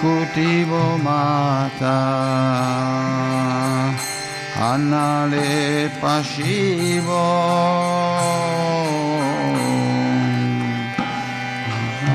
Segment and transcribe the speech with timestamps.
[0.01, 0.71] कुटिव
[1.03, 1.95] माता
[4.69, 7.07] अनाले पशिव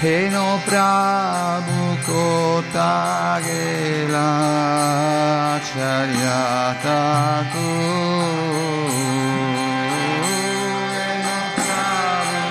[0.00, 4.30] Heno prabhu kota gela
[5.68, 7.68] charyata ko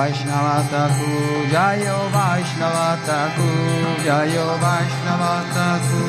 [0.00, 1.12] Vaishnava Thaku,
[1.52, 3.48] Jayo Vaishnava Thaku,
[4.06, 6.04] Jayo Vaishnava Thaku,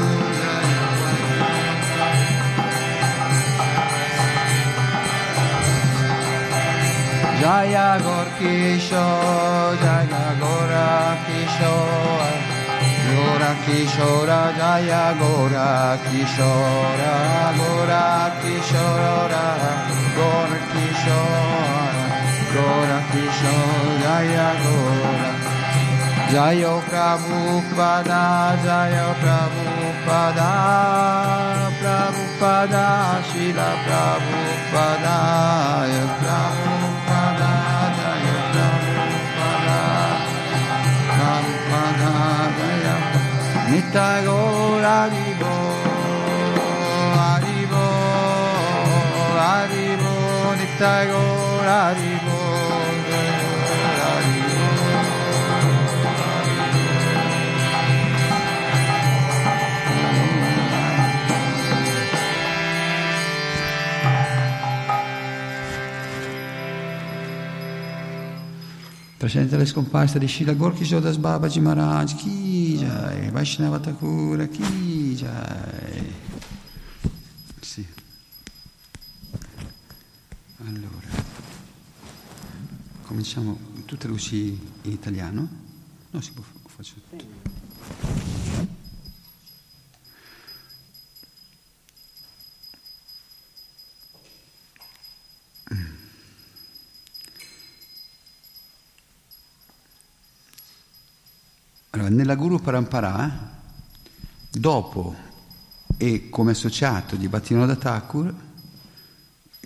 [7.42, 9.08] Jayo Jaya Gorkisho,
[9.84, 10.90] Jaya Gora
[16.06, 17.12] Kishore,
[22.54, 25.52] Gora Kishora, Jaya Gora
[26.32, 30.52] Jaya Prabhupada, Jayo Prabhupada,
[31.80, 32.88] Prabhupada,
[33.28, 35.18] Shila Prabhupada,
[35.92, 37.52] Jaya Prabhupada,
[38.00, 39.80] Jaya Prabhupada,
[41.12, 42.12] Prabhupada,
[42.58, 42.96] Jaya
[43.72, 45.56] Nitai Gora Haribo,
[47.16, 47.88] Haribo,
[49.36, 50.16] Haribo,
[51.12, 52.31] Gora Haribo.
[69.22, 76.12] Presente le scomparse di Shila Gorky Jodas Babaji Maharaj, Ki Jai, Vaishnava Thakura, Ki Jai.
[77.60, 77.86] Sì.
[80.66, 81.08] Allora,
[83.04, 85.48] cominciamo, tu traduci in italiano?
[86.10, 87.41] No, si può, faccio.
[102.02, 103.52] Allora, nella Guru Parampara,
[104.50, 105.16] dopo
[105.98, 108.34] e come associato di Bhattinoda Thakur,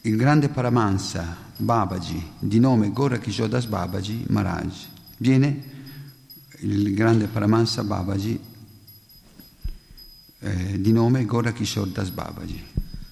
[0.02, 4.74] il grande Paramansa Babaji, di nome Gora Kishodas Babaji Maharaj,
[5.18, 5.64] viene
[6.60, 8.38] il grande Paramansa Babaji,
[10.40, 12.62] eh, di nome Gora Kishodas Babaji.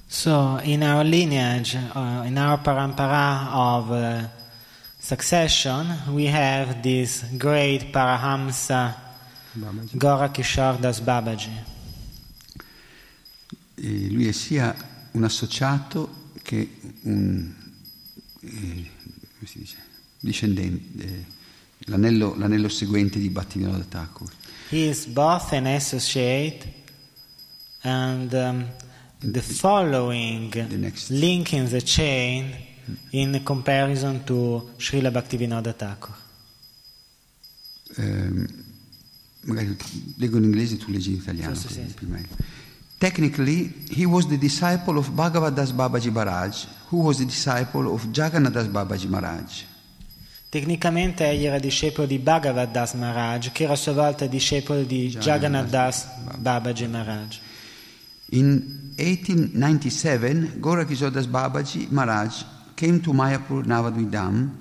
[0.06, 4.28] So, in our lineage, uh, in our parampara of uh,
[5.00, 9.12] succession, we have this great Parahamsa
[9.54, 9.98] Babaji.
[9.98, 11.52] Gora Kishore Das Babaji.
[13.76, 14.76] E lui è sia
[15.12, 17.54] un associato che un
[18.42, 18.90] eh,
[19.38, 19.78] come si dice,
[20.20, 21.26] discendente, eh,
[21.86, 24.30] l'anello, l'anello seguente di Bhattivinoda Thakur.
[24.70, 26.66] He is both an associate
[27.82, 28.68] and um,
[29.20, 31.10] the following The next.
[31.10, 32.54] link in the chain
[33.12, 36.16] in comparison to Srila Bhaktivinoda Thakur.
[37.96, 38.48] Ehm,
[39.44, 39.76] magari
[40.18, 41.56] leggo in inglese tu leggi in italiano.
[41.56, 42.36] Sì, sì, più meglio.
[42.98, 48.08] Technically, he was the disciple of Bhagavad Das Babaji Maharaj, who was the disciple of
[48.12, 49.64] Jagannath Das Babaji Maharaj.
[50.48, 55.10] Tecnicamente egli era discepolo di Bhagavad Das Maharaj, che era a sua volta discepolo di
[55.10, 56.08] Jagannath Das
[56.38, 57.40] Babaji Maharaj.
[58.30, 62.46] In 1897, Gorakishore Das Babaji Maharaj
[62.76, 64.52] came to Mayapur Navadvidam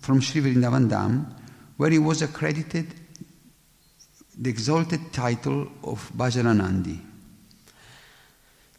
[0.00, 1.26] from Sri Vrindavan Dham,
[1.76, 2.86] where he was accredited
[4.34, 7.10] the exalted title of Bhajananandi.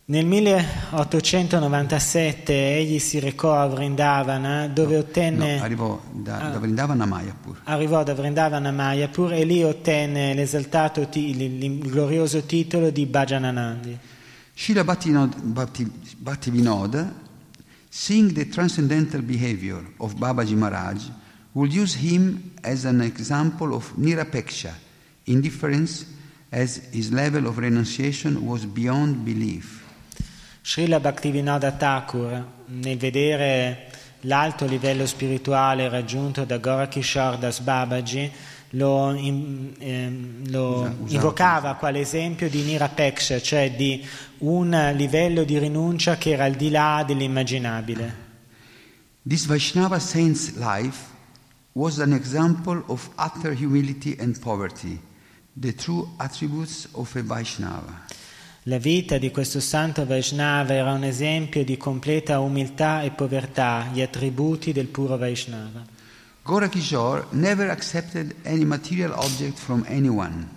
[0.06, 6.50] Nel 1897 egli si recò a Vrindavana dove ottenne, No, arrivò da, Ah.
[6.50, 7.62] da Vrindavana a Mayapur.
[7.64, 13.98] arrivò da Vrindavana Mayapur e lì ottenne l'esaltato, il, glorioso titolo di Bhajananandi.
[14.54, 17.14] Srila Bhaktivinoda,
[17.90, 21.02] seeing the transcendental behavior of Babaji Maharaj,
[21.54, 24.74] would use him as an example of nirapeksha,
[25.26, 26.06] indifference,
[26.50, 29.82] as his level of renunciation was beyond belief.
[30.62, 33.90] Srila Bhaktivinoda Thakur, nel vedere
[34.22, 38.32] l'alto livello spirituale raggiunto da Gorakishore Das Babaji,
[38.76, 44.04] lo, in- ehm, lo Usa- invocava quale esempio di Nirapeksha, cioè di
[44.40, 48.22] un livello di rinuncia che era al di là dell'immaginabile.
[49.28, 51.12] This Vaishnava saint's life
[51.74, 55.00] was an example of utter humility and poverty,
[55.54, 58.06] the true attributes of a Vaishnava.
[58.68, 64.02] La vita di questo santo Vaishnava era un esempio di completa umiltà e povertà, gli
[64.02, 65.84] attributi del puro Vaishnava.
[66.44, 70.48] Gorakishore never accepted any material object from anyone.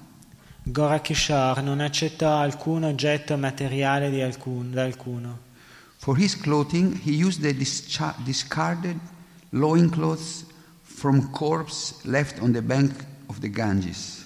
[0.62, 5.38] Gorakishore non accettò alcun oggetto materiale di alcun- da alcuno.
[5.98, 7.52] For his clothing, he used the
[8.24, 8.98] discarded
[9.50, 10.44] loincloths
[10.82, 14.25] from corpse left on the bank of the Ganges.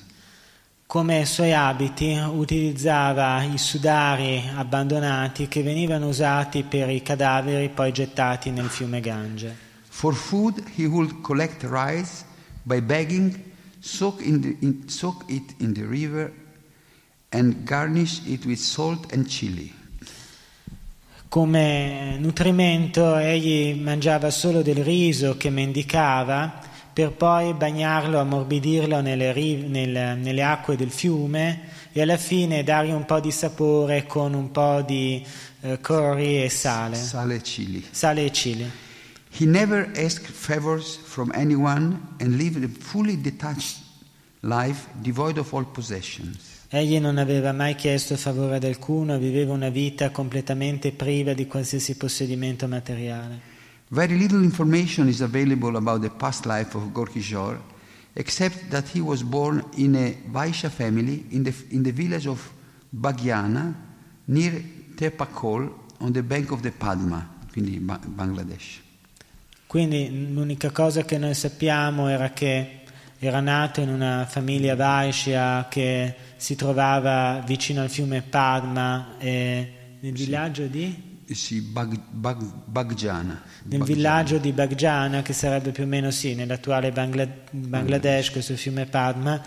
[0.91, 8.51] Come suoi abiti utilizzava i sudari abbandonati che venivano usati per i cadaveri poi gettati
[8.51, 9.55] nel fiume Gange.
[9.89, 12.25] For food, he would collect rice
[12.65, 13.41] by begging,
[13.79, 16.33] soak, in the, in- soak it in the river,
[17.29, 19.73] and garnish it with salt and chili.
[21.29, 30.19] Come nutrimento egli mangiava solo del riso che mendicava per poi bagnarlo, ammorbidirlo nelle, nel-
[30.19, 31.61] nelle acque del fiume
[31.93, 35.25] e alla fine dargli un po' di sapore con un po' di
[35.63, 37.85] eh, curry e sale, Sale e chili.
[37.91, 38.71] sale e chili.
[39.39, 43.77] He never asked favors from anyone and lived a fully detached
[44.41, 46.49] life devoid of all possessions.
[46.73, 51.97] Egli non aveva mai chiesto favore ad alcuno, viveva una vita completamente priva di qualsiasi
[51.97, 53.49] possedimento materiale.
[53.91, 57.59] Very little information is available about the past life of Gorkishore,
[58.15, 62.53] except that he was born in a Vaishya family in the, in the village of
[62.95, 63.75] Bagyana,
[64.29, 64.63] near
[64.95, 68.81] Tepakol, on the bank of the Padma, quindi Ba- Bangladesh.
[69.67, 72.83] Quindi l'unica cosa che noi sappiamo era che
[73.19, 80.13] era nato in una famiglia Vaishya che si trovava vicino al fiume Padma e nel
[80.13, 83.43] villaggio di, Eh Sì, Bag, Bag, Bagjana.
[83.65, 88.87] nel villaggio di Bagjana che sarebbe più o meno sì, nell'attuale Bangla- Bangladesh, questo fiume
[88.87, 89.41] Padma.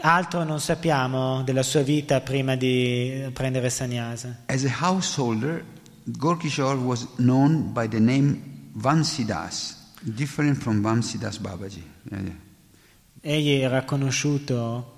[0.00, 4.42] Altro non sappiamo della sua vita prima di prendere sannyasa.
[4.46, 5.64] As a householder,
[6.04, 11.82] Gorkishore was known by the name Vansidas, different from Vamsidas Babaji.
[12.10, 12.46] Yeah.
[13.20, 14.97] Egli era conosciuto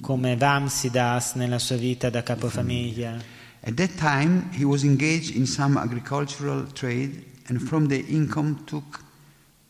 [0.00, 3.38] come Vamsidas nella sua vita da capofamiglia.
[3.62, 9.02] At that time, he was engaged in some agricultural trade and from the income took,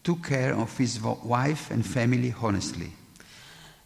[0.03, 2.99] took care of his wife and family honestly.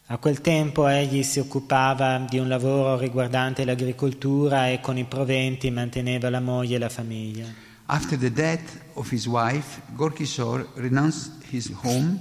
[0.09, 5.71] A quel tempo egli si occupava di un lavoro riguardante l'agricoltura e con i proventi
[5.71, 7.47] manteneva la moglie e la famiglia.
[7.87, 12.21] After the death of his wife, Gorkishore renounced his home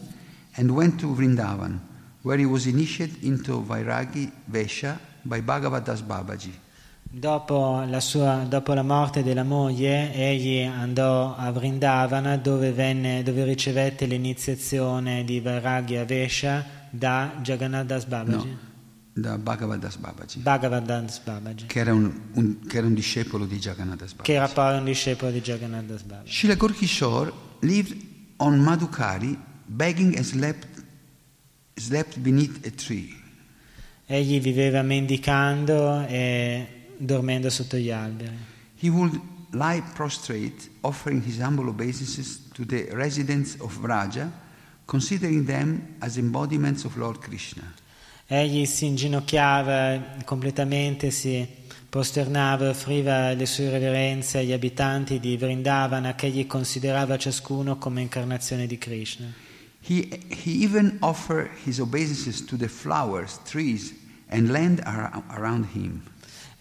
[0.55, 1.79] and went to Vrindavan,
[2.24, 6.51] where he was initiated into Vairagi Vesha by Bhagavad Das Babaji.
[7.15, 13.44] Dopo la, sua- dopo la morte della moglie, egli andò a Vrindavana dove, venne- dove
[13.44, 18.58] ricevette l'iniziazione di Vairagya Vesha da Jagannath Das Babaji, No,
[19.13, 23.46] da Bhagavad Das Babaji, Bhagavad Das Babaji, che era un, un- che era un discepolo
[23.46, 24.53] di Jagannath Das che era Babaji.
[24.72, 26.32] poi un discepolo di Jagannath Das Babaji.
[26.32, 27.96] Srila Gorkishore lived
[28.38, 29.38] on Madhukari,
[29.68, 30.82] begging and slept,
[31.75, 33.22] slept beneath a tree.
[34.06, 38.38] Egli viveva mendicando e dormendo sotto gli alberi.
[38.80, 39.20] He would
[39.51, 44.30] lie prostrate, offering his humble obeisances to the residents of Vraja,
[44.86, 47.74] considering them as embodiments of Lord Krishna.
[48.27, 51.48] Egli si inginocchiava completamente, si
[51.88, 58.01] prosternava e offriva le sue reverenze agli abitanti di Vrindavana che egli considerava ciascuno come
[58.01, 59.32] incarnazione di Krishna.
[59.85, 63.93] He, he even offered his obeisances to the flowers, trees,
[64.29, 66.01] and land ar- around him.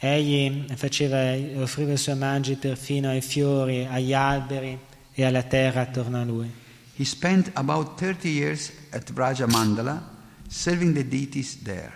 [0.00, 4.76] Egli faceva, offriva i suoi omaggi perfino ai fiori, agli alberi
[5.14, 6.50] e alla terra attorno a lui.
[6.96, 10.02] He spent about 30 years at Vraja Mandala,
[10.48, 11.92] serving the deities there.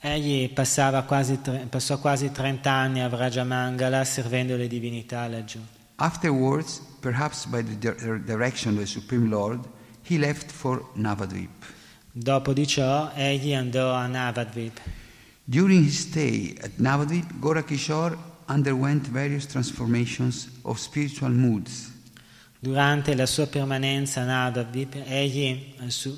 [0.00, 5.60] Egli passava quasi passò quasi 30 anni a Vrajamangala servendo le divinità laggiù.
[5.96, 9.64] Afterwards, perhaps by the di- direction of the Supreme Lord,
[10.04, 11.48] he left for Navadvip.
[12.10, 14.80] Dopo di ciò egli andò a Navadvip.
[15.44, 18.16] During his stay at Navadvip, Gorakishore
[18.48, 21.90] underwent various transformations of spiritual moods.
[22.58, 26.16] Durante la sua permanenza a Navadvip egli eh, su-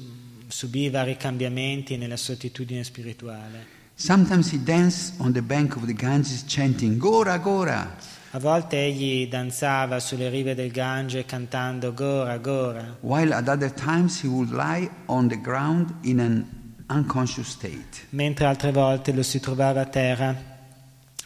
[0.49, 3.73] subiva ricambiamenti nella sua attitudine spirituale.
[3.95, 7.97] Sometimes he danced on the bank of the Ganges chanting Gora Gora.
[8.35, 14.23] A volte egli danzava sulle rive del Gange cantando Gora Gora, while at other times
[14.23, 16.45] he would lie on the ground in an
[16.87, 18.09] unconscious state.
[18.11, 20.35] mentre altre volte lo si trovava a terra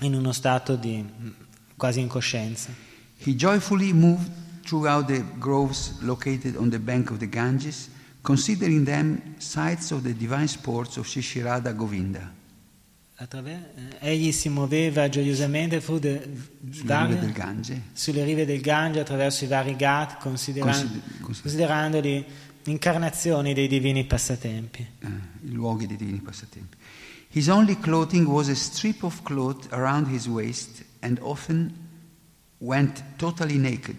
[0.01, 1.03] in uno stato di
[1.79, 2.75] quasi incoscienza.
[3.17, 4.31] He joyfully moved
[4.67, 7.89] throughout the groves located on the bank of the Ganges,
[8.21, 12.37] considering them sites of the divine sports of Shishirada Govinda.
[13.21, 13.59] Eh,
[13.99, 16.29] egli si muoveva gioiosamente de-
[16.71, 17.83] Sulle vari- rive del Gange.
[17.93, 22.25] sulle rive del Gange attraverso i vari Ghat, consideran- Consider- consider- considerandoli
[22.67, 24.87] incarnazioni dei divini passatempi.
[25.01, 25.07] eh,
[25.47, 26.77] i luoghi dei divini passatempi.
[27.31, 31.75] His only clothing was a strip of cloth around his waist and often
[32.59, 33.97] went totally naked.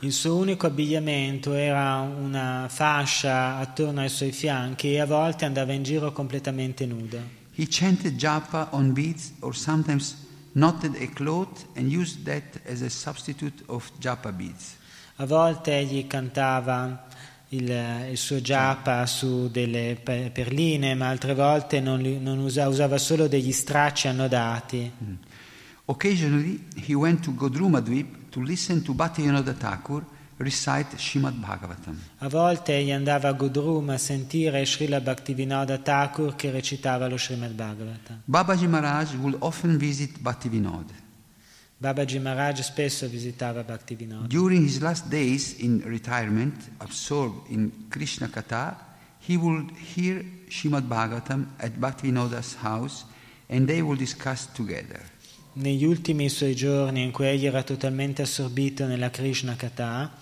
[0.00, 5.74] Il suo unico abbigliamento era una fascia attorno ai suoi fianchi e a volte andava
[5.74, 7.38] in giro completamente nudo.
[7.60, 10.16] He chanted japa on beads or sometimes
[10.52, 14.78] knotted a cloth and used that as a substitute of japa beads.
[15.16, 17.06] A volte egli cantava
[17.48, 22.96] il, il suo japa su delle pe- perline, ma altre volte non, non usa- usava
[22.96, 24.90] solo degli stracci annodati.
[25.84, 30.02] Occasionally, he went to Godrumadvip to listen to Bhaktivinoda Thakur
[30.40, 31.98] recite Srimad Bhagavatam.
[32.18, 37.52] A volte egli andava a Gudrum a sentire Srila Bhaktivinoda Thakur che recitava lo Srimad
[37.52, 38.22] Bhagavatam.
[38.24, 40.94] Babaji Maharaj would often visit Bhaktivinoda.
[41.76, 44.26] Babaji Maharaj spesso visitava Bhaktivinoda.
[44.26, 48.76] During his last days in retirement, absorbed in Krishna Katha,
[49.18, 53.04] he would hear Srimad Bhagavatam at Bhaktivinoda's house
[53.50, 55.02] and they would discuss together.
[55.52, 60.12] Negli ultimi suoi giorni in cui egli era totalmente assorbito nella Krishna Katha,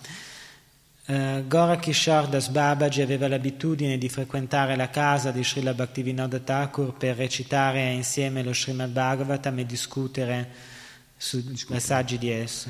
[1.04, 7.16] eh, Gorakishore Das Babaji aveva l'abitudine di frequentare la casa di Srila Bhaktivinoda Thakur per
[7.16, 10.50] recitare insieme lo Srimad Bhagavatam e discutere
[11.16, 12.68] su passaggi di esso.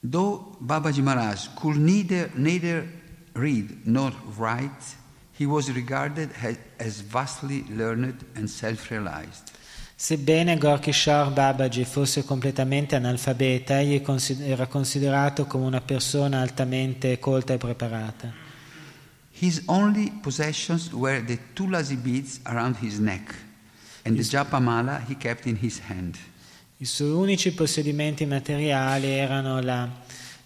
[0.00, 2.88] Though Babaji Maharaj could neither, neither
[3.32, 4.96] read nor write,
[5.36, 9.58] he was regarded as, as vastly learned and self-realized.
[10.02, 14.02] Sebbene Gorkishore Babaji fosse completamente analfabeta, egli
[14.40, 18.32] era considerato come una persona altamente colta e preparata.
[19.38, 23.34] His only possessions were the tulasi beads around his neck
[24.04, 26.16] and the japamala he kept in his hand.
[26.78, 29.86] I suoi unici possedimenti materiali erano la,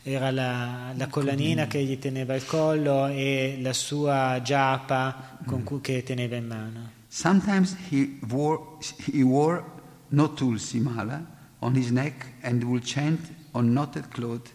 [0.03, 5.81] era la, la collanina che gli teneva al collo e la sua giappa con cui,
[5.81, 7.03] che teneva in mano.
[7.15, 8.61] Sometimes he wore,
[9.07, 9.65] he wore
[10.09, 11.25] no tulsi mala
[11.61, 13.21] on his neck and would chant
[13.53, 14.53] on knotted cloth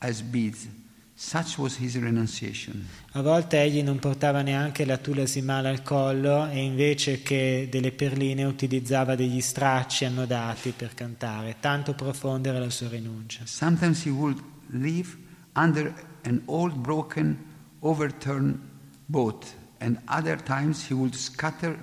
[0.00, 0.68] as beads.
[1.14, 2.88] Such was his renunciation.
[3.12, 8.44] A volte egli non portava neanche la tulasimala al collo e invece che delle perline
[8.44, 13.44] utilizzava degli stracci annodati per cantare, tanto profonda era la sua rinuncia.
[13.44, 15.14] Sometimes he would live
[15.54, 17.36] under an old, broken,
[17.80, 18.58] overturned
[19.04, 19.44] boat,
[19.80, 21.78] and other times he would scatter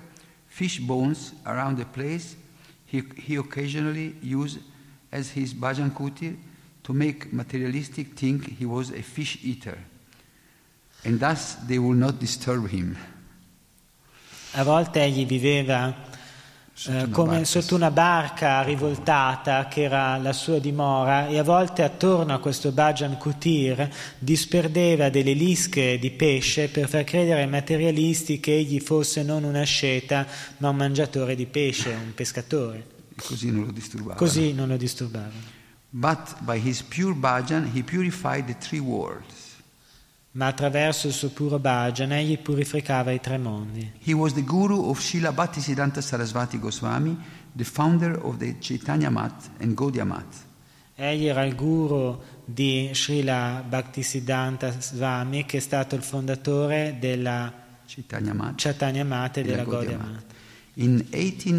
[0.47, 2.35] fish bones around the place
[2.85, 4.59] he, he occasionally used
[5.11, 6.35] as his bhajan kutir
[6.83, 9.77] to make materialistic think he was a fish eater,
[11.05, 12.97] and thus they would not disturb him.
[14.55, 15.95] A volte egli viveva
[16.87, 21.83] eh, come barca, sotto una barca rivoltata che era la sua dimora e a volte
[21.83, 28.39] attorno a questo Bhajan Kutir disperdeva delle lische di pesce per far credere ai materialisti
[28.39, 30.25] che egli fosse non un asceta
[30.57, 32.85] ma un mangiatore di pesce, un pescatore.
[33.15, 34.15] E così non lo disturbava.
[34.15, 35.61] Così non lo disturbavano.
[35.91, 39.42] But by his pure bhajan, he purified the three worlds.
[40.35, 43.91] Ma attraverso il suo puro bhajan egli purificava i tre mondi.
[44.03, 47.15] He was the guru of Srila Bhaktisiddhanta Sarasvati Goswami,
[47.55, 50.25] the founder of the Chaitanya Mat and Gaudiya Mat.
[50.95, 57.53] Egli era il guru di Srila Bhaktisiddhanta Swami che è stato il fondatore della
[57.85, 58.53] Chaitanya Mat.
[58.55, 60.23] Chaitanya Mata e della della Gaudiya Mata.
[60.75, 61.51] In 18,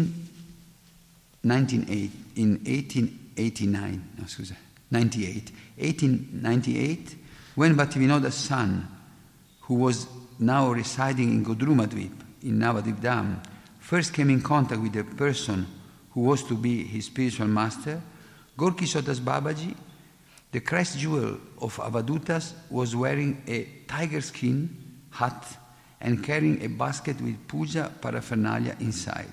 [1.39, 4.55] 1908, in 1889, no, scusa,
[4.89, 7.23] 98, 1898,
[7.55, 8.87] when Bhattivinoda's son,
[9.61, 10.07] who was
[10.39, 12.11] now residing in Godrumadvip,
[12.43, 13.43] in Navadip Dham
[13.79, 15.65] first came in contact with the person
[16.11, 18.01] who was to be his spiritual master,
[18.57, 19.75] Gorky Sodas Babaji,
[20.51, 25.57] the Christ jewel of Avadutas, was wearing a tiger skin hat
[26.01, 29.29] and carrying a basket with puja paraphernalia inside.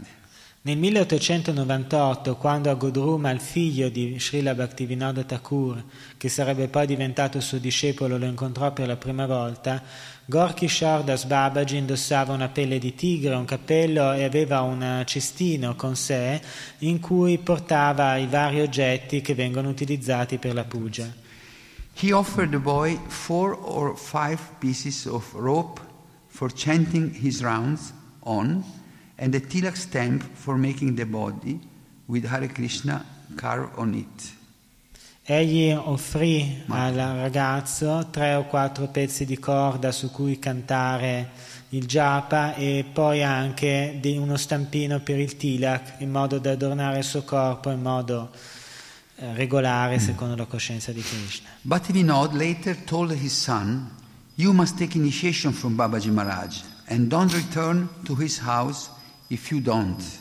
[0.65, 5.83] Nel 1898, quando a Godruma, il figlio di Srila Bhaktivinoda Thakur,
[6.17, 9.83] che sarebbe poi diventato suo discepolo, lo incontrò per la prima volta,
[10.25, 15.97] Gorky Shardas Babaji indossava una pelle di tigre, un cappello e aveva un cestino con
[15.97, 16.41] sé
[16.79, 21.13] in cui portava i vari oggetti che vengono utilizzati per la puja.
[22.01, 25.81] He offered the boy four or five pieces of rope
[26.29, 28.63] for chanting his rounds on
[29.23, 31.61] and a tilak stamp for making the body
[32.09, 33.05] with Hare Krishna
[33.37, 34.33] carved on it.
[35.25, 41.31] Egli offrì al ragazzo tre o quattro pezzi di corda su cui cantare
[41.69, 47.05] il japa e poi anche uno stampino per il tilak in modo da adornare il
[47.05, 48.31] suo corpo in modo
[49.15, 51.49] eh, regolare secondo la coscienza di Krishna.
[51.63, 53.89] Bhaktivinoda later told his son,
[54.35, 58.91] You must take initiation from Babaji Maharaj and don't return to his house
[59.33, 60.21] if you don't.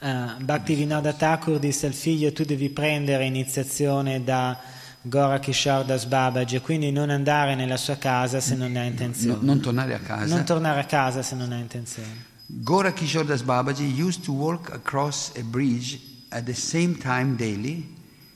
[0.00, 4.58] Uh, Bhaktivinoda Thakur disse al figlio tu devi prendere iniziazione da
[5.02, 9.34] Gora Kishardas Babaji e quindi non andare nella sua casa se non hai intenzione.
[9.40, 10.34] No, non tornare a casa.
[10.34, 12.28] Non tornare a casa se non hai intenzione.
[12.46, 16.00] Gora Kishardas Babaji used to walk across a bridge
[16.30, 17.86] at the same time daily.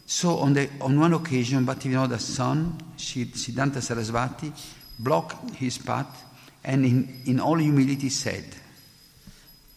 [0.04, 4.52] So on, the, on one occasion Bhaktivinoda's son, Siddhanta Sarasvati,
[4.98, 6.24] blocked his path
[6.62, 8.44] and in, in all humility said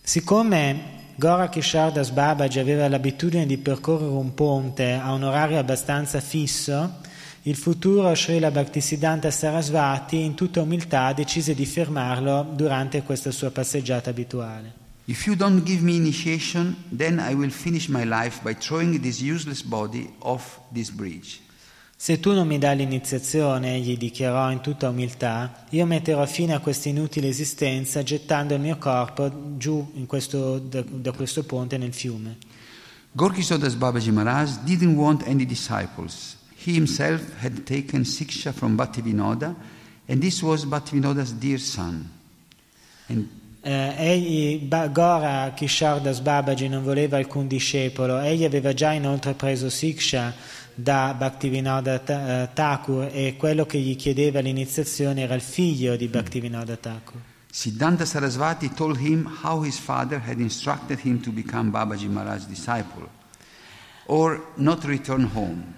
[0.08, 7.02] Siccome Gora Kishardas Babaji aveva l'abitudine di percorrere un ponte a un orario abbastanza fisso,
[7.42, 14.12] il futuro Srila Bhaktisiddhanta Sarasvati in tutta umiltà decise di fermarlo durante questa sua passeggiata
[14.12, 14.72] abituale.
[15.08, 19.20] If you don't give me initiation, then I will finish my life by throwing this
[19.20, 21.42] useless body off this bridge.
[22.00, 26.60] Se tu non mi dai l'iniziazione, gli dichiarò in tutta umiltà, io metterò fine a
[26.60, 32.38] questa inutile esistenza gettando il mio corpo giù questo, da, da, questo ponte nel fiume.
[33.14, 36.38] Gorky Sodas Babaji Maharaj didn't want any disciples.
[36.64, 39.56] He himself had taken Siksha from Bhattivinoda
[40.08, 42.08] and this was Bhattivinoda's dear son.
[43.08, 43.28] And
[43.62, 50.32] eh, egli, Gora Kishardas Babaji non voleva alcun discepolo, egli aveva già inoltre preso Siksha
[50.80, 56.76] da Bhaktivinoda eh, Thakur e quello che gli chiedeva l'iniziazione era il figlio di Bhaktivinoda
[56.76, 57.20] Thakur.
[57.50, 63.10] Siddhanta Sarasvati told him how his father had instructed him to become Babaji Maharaj's disciple
[64.06, 65.74] or not return home.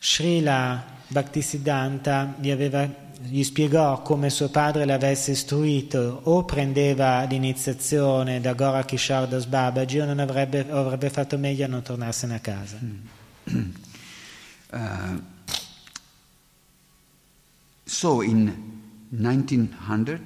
[0.00, 2.88] Srila Bhaktisiddhanta gli, aveva,
[3.20, 10.04] gli spiegò come suo padre l'avesse istruito o prendeva l'iniziazione da Gora Kishardas Babaji o
[10.06, 12.78] non avrebbe, avrebbe fatto meglio a non tornarsene a casa.
[12.82, 13.17] Mm.
[14.72, 15.20] Uh,
[17.84, 18.52] so in
[19.10, 20.20] 1900,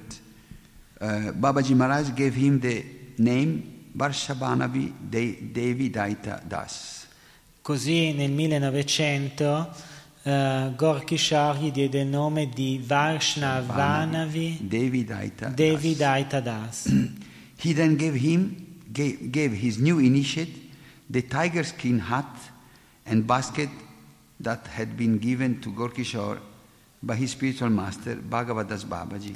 [0.99, 2.83] uh, Babaji Maharaj gave him the
[3.17, 7.07] name Varshabhanavi Devi Daita Das.
[7.61, 9.69] Così nel 1900
[10.23, 16.91] uh, Gorky Shah gli diede il nome di Varshnavanavi Devi Daita, Devi Daita Das.
[17.55, 20.71] He then gave him, gave, gave his new initiate
[21.09, 22.35] the tiger skin hat
[23.05, 23.69] and basket
[24.39, 26.39] that had been given to Gorkishore
[27.01, 29.35] by his spiritual master Bhagavadas Babaji.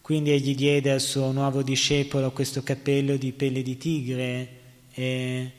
[0.00, 4.48] Quindi egli diede al suo nuovo discepolo questo cappello di pelle di tigre
[4.92, 5.52] e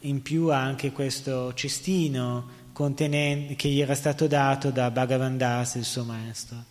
[0.00, 6.04] in più anche questo cestino che gli era stato dato da Bhagavan Das, il suo
[6.04, 6.64] maestro.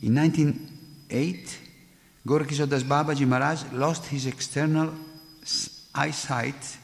[0.00, 1.50] In 1908,
[2.22, 4.92] Gorkishodas Babaji Maharaj lost his external
[5.94, 6.78] eyesight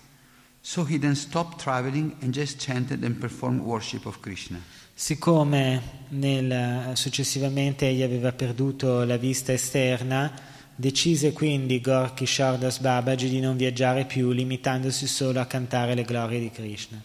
[0.69, 4.61] So he then stopped traveling and just chanted and performed worship of Krishna.
[4.93, 10.35] Siccome nel, successivamente egli aveva perduto la vista esterna,
[10.75, 16.41] decise quindi Gorky Shardas Babaji di non viaggiare più, limitandosi solo a cantare le glorie
[16.41, 17.01] di Krishna.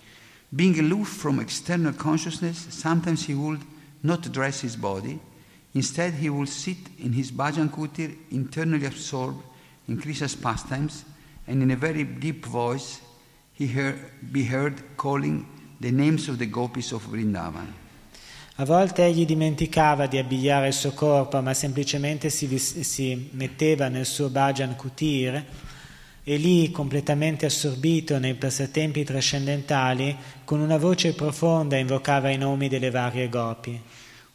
[0.49, 3.61] Being aloof from external consciousness, sometimes he would
[3.99, 5.19] not dress his body.
[5.73, 9.43] Instead, he would sit in his bhajan kutir, internally absorbed
[9.85, 11.05] in Krishna's pastimes,
[11.45, 13.01] and in a very deep voice
[13.61, 15.45] he heard, be heard calling
[15.79, 17.79] the names of the gopis of Vrindavan.
[18.55, 24.05] A volte egli dimenticava di abbigliare il suo corpo, ma semplicemente si, si metteva nel
[24.05, 25.45] suo bhajan kutir
[26.23, 32.91] e lì, completamente assorbito nei passatempi trascendentali, con una voce profonda invocava i nomi delle
[32.91, 33.79] varie gopi.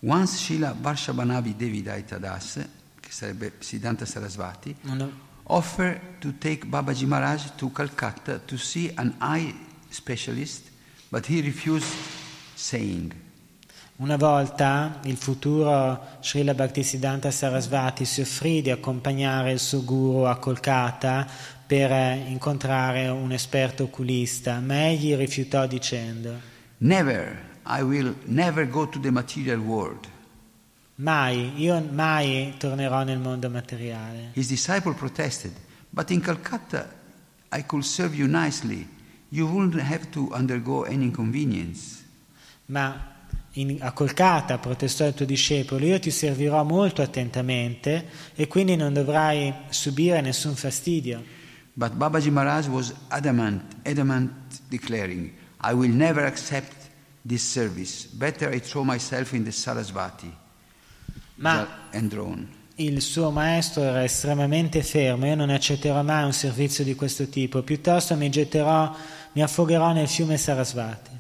[0.01, 2.65] Once Srila Varshabhanavi Devi Daitadas
[3.09, 9.55] sarebbe Siddhanta Sarasvati, Una- offered to take Babaji Maharaj to Calcutta to see an eye
[9.91, 10.71] specialist,
[11.11, 11.93] but he refused,
[12.55, 13.13] saying,
[13.99, 20.37] Una volta il futuro Srila Bhaktisiddhanta Sarasvati si offrì di accompagnare il suo guru a
[20.37, 21.27] Kolkata
[21.67, 21.91] per
[22.29, 26.39] incontrare un esperto oculista, ma egli rifiutò dicendo
[26.79, 30.07] Never, I will never go to the material world.
[30.97, 34.31] Mai, io mai tornerò nel mondo materiale.
[34.35, 35.53] His disciple protested,
[35.91, 36.93] But in Calcutta,
[37.53, 38.87] I could serve you nicely.
[39.31, 42.05] You wouldn't have to undergo any inconvenience.
[42.67, 43.15] Ma
[43.53, 48.93] in- a Kolkata protestò il tuo discepolo, io ti servirò molto attentamente e quindi non
[48.93, 51.25] dovrai subire nessun fastidio.
[51.73, 54.33] But Babaji Maharaj was adamant, adamant,
[54.69, 55.33] declaring,
[55.63, 56.91] I will never accept
[57.27, 58.07] this service.
[58.13, 60.45] Better I throw myself in the Sarasvati
[61.37, 61.67] Ma
[62.77, 67.63] il suo maestro era estremamente fermo, io non accetterò mai un servizio di questo tipo,
[67.63, 68.95] piuttosto mi getterò,
[69.33, 71.11] mi affogherò nel fiume Sarasvati.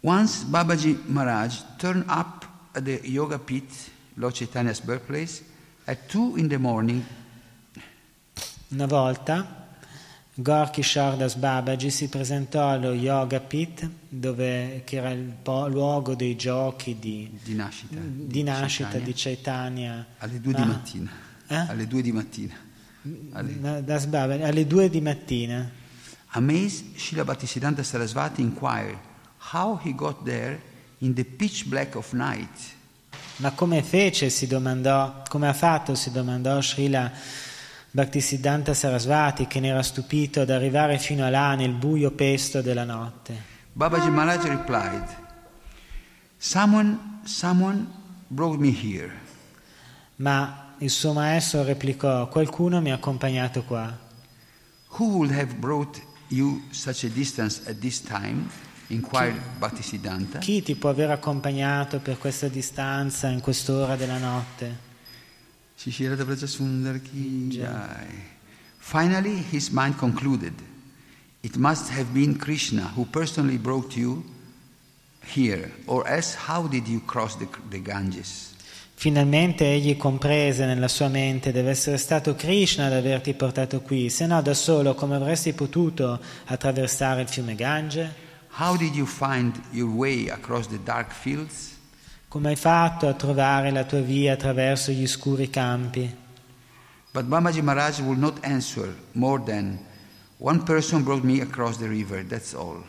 [0.00, 3.70] Once Babaji Maharaj turned up at the Yoga Pit,
[4.14, 5.42] Lord Chaitanya's birthplace,
[5.84, 7.02] at 2 in the morning.
[8.68, 9.67] Una volta
[10.40, 16.36] Gorky Shardas Babaji si presentò allo Yoga Pit, dove, che era il po- luogo dei
[16.36, 20.06] giochi di, di nascita, di nascita Chaitanya, di Chaitanya.
[20.18, 21.10] alle 2 Ah, di mattina.
[21.48, 21.56] Eh?
[21.56, 22.54] Alle 2 di mattina.
[23.32, 25.68] Alle- Das Babaji, alle due di mattina.
[26.32, 28.96] Amazed, Srila Bhaktisiddhanta Sarasvati inquired
[29.52, 30.60] how he got there
[30.98, 32.76] in the pitch black of night.
[33.36, 37.10] Ma come fece, si domandò, come ha fatto, si domandò Srila
[37.90, 42.84] Bhaktisiddhanta Sarasvati, che ne era stupito ad arrivare fino a là nel buio pesto della
[42.84, 43.56] notte.
[43.72, 45.16] Babaji Maharaj replied,
[46.36, 47.86] Someone, someone
[48.28, 49.10] brought me here.
[50.16, 54.06] Ma il suo maestro replicò, qualcuno mi ha accompagnato qua.
[54.98, 58.48] Who would have brought you such a distance at this time?
[58.88, 60.38] inquired Bhaktisiddhanta.
[60.38, 64.66] Chi ti può aver accompagnato per questa distanza in quest'ora della notte?
[64.66, 65.67] Shishirata Brajasundar ki jai.
[68.78, 70.52] Finally, his mind concluded
[71.40, 74.24] it must have been Krishna who personally brought you
[75.24, 78.54] here, or else how did you cross the, the Ganges?
[78.94, 84.26] Finalmente egli comprese nella sua mente deve essere stato Krishna ad averti portato qui, se
[84.26, 88.26] no da solo come avresti potuto attraversare il fiume Gange?
[88.58, 91.77] How did you find your way across the dark fields?
[92.28, 96.14] Come hai fatto a trovare la tua via attraverso gli scuri campi?
[97.10, 99.78] But Babaji Maharaj would not answer more than
[100.36, 102.84] one person brought me across the river, that's all.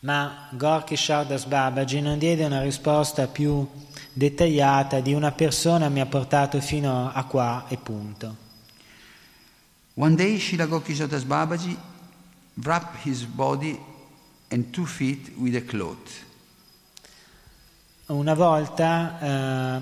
[0.00, 3.68] Ma Gorky Shardas Babaji non diede una risposta più
[4.14, 8.36] dettagliata di una persona mi ha portato fino a qua e punto.
[9.96, 11.76] One day, Srila Gokisotas Babaji
[12.62, 13.78] wrapped his body
[14.48, 16.24] and two feet with a cloth.
[18.06, 19.80] Una volta eh,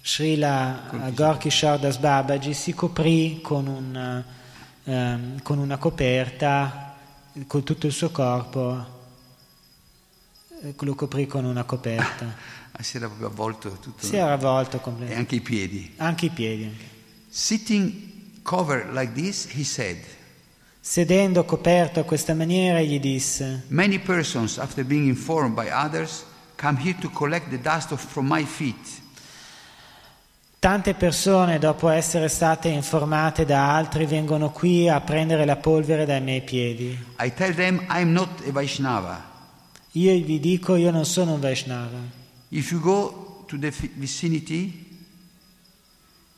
[0.00, 4.24] Srila Gorky Shardas Babaji si coprì con, un,
[4.84, 6.94] ehm, con una coperta,
[7.48, 9.00] con tutto il suo corpo,
[10.62, 12.50] eh, lo coprì con una coperta.
[12.74, 14.06] Ah, Si era proprio avvolto tutto.
[14.06, 15.92] Si era avvolto E completamente, anche i piedi.
[15.98, 16.64] anche i piedi.
[16.64, 16.84] anche.
[17.28, 19.98] Sitting covered like this, he said,
[20.80, 26.24] Sedendo coperto a questa maniera, gli disse: Many persons, after being informed by others,
[26.62, 29.00] come here to collect the dust from my feet.
[30.60, 36.20] Tante persone, dopo essere state informate da altri, vengono qui a prendere la polvere dai
[36.20, 36.96] miei piedi.
[37.18, 39.30] I tell them I'm not a Vaishnava.
[39.94, 41.98] Io vi dico, io non sono un Vaishnava.
[42.50, 44.86] If you go to the vicinity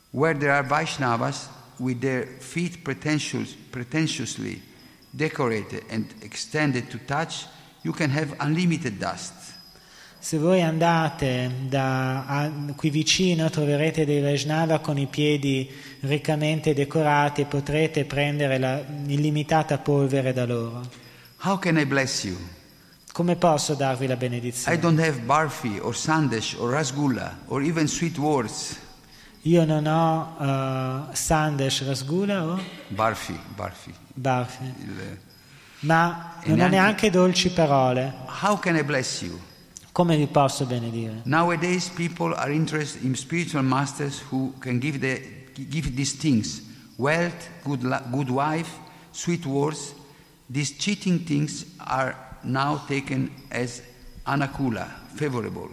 [0.09, 4.59] where there are Vaishnavas with their feet pretentious, pretentiously
[5.11, 7.45] decorated and extended to touch,
[7.83, 9.54] you can have unlimited dust.
[10.25, 17.41] Se voi andate da, a- qui vicino troverete dei Vaishnava con i piedi riccamente decorati
[17.41, 20.81] e potrete prendere la illimitata polvere da loro.
[21.43, 22.35] How can I bless you?
[23.13, 24.79] Come posso darvi la I benedizione?
[24.79, 28.79] don't have barfi or sandesh or rasgulla or even sweet words.
[29.43, 30.37] Io non ho
[31.11, 33.93] eh, Sandesh Rasgula o Barfi, barfi.
[34.11, 35.19] Barfi, Il-
[35.81, 38.11] ma E non ho neanche- neanche dolci parole.
[38.41, 39.39] How can I bless you?
[39.95, 41.21] Come vi posso benedire?
[41.23, 45.21] Nowadays, people are interested in spiritual masters who can give, the,
[45.69, 46.61] give these things
[46.97, 47.79] wealth, good,
[48.11, 48.77] good wife,
[49.11, 49.93] sweet words.
[50.49, 53.81] These cheating things are now taken as
[54.25, 55.69] anakula, favorable.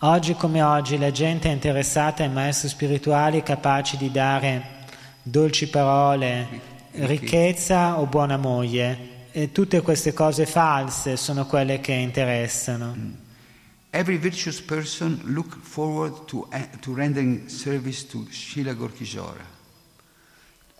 [0.00, 4.84] Oggi come oggi la gente è interessata ai maestri spirituali capaci di dare
[5.22, 6.46] dolci parole,
[6.90, 9.09] ricchezza o buona moglie.
[9.32, 12.96] E tutte queste cose false sono quelle che interessano.
[13.90, 19.58] Every virtuous person look forward to, eh, to rendering service to Srila Gorkishora.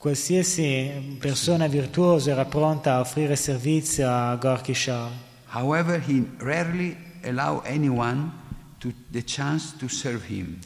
[0.00, 5.12] Qualsiasi persona virtuosa era pronta a offrire servizio a Gorky Shore.
[5.52, 8.30] However, he rarely allow anyone
[8.78, 10.58] to, the chance to serve him.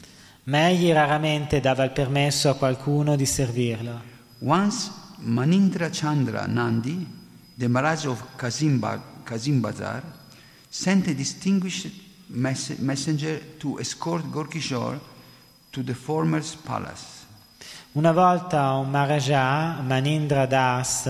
[0.43, 4.01] Ma egli raramente dava il permesso a qualcuno di servirlo.
[4.39, 7.05] Once, Manindra Chandra Nandi,
[7.57, 10.01] the Maharaj of Kazimba, Kazimbazar,
[10.69, 11.91] sent a distinguished
[12.27, 14.99] mess- messenger to escort Gorkishore
[15.71, 17.23] to the former's palace.
[17.93, 21.09] Una volta un Maharaja, Manindra Das,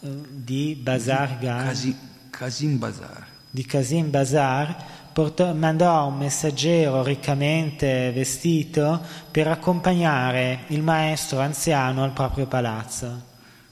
[0.00, 1.96] di Bazar Gar, Kazi-
[2.30, 3.26] Kazimbazar.
[3.50, 4.76] di Kazim Bazar,
[5.12, 13.28] portò- mandò un messaggero riccamente vestito per accompagnare il maestro anziano al proprio palazzo.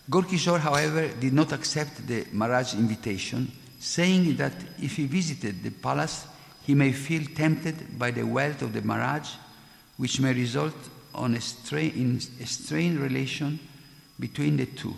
[0.09, 6.27] Gorkishore, however, did not accept the Maharaj's invitation, saying that if he visited the palace,
[6.64, 9.29] he may feel tempted by the wealth of the Maharaj,
[9.99, 10.75] which may result
[11.14, 13.59] on a strain, in a strained relation
[14.18, 14.94] between the two.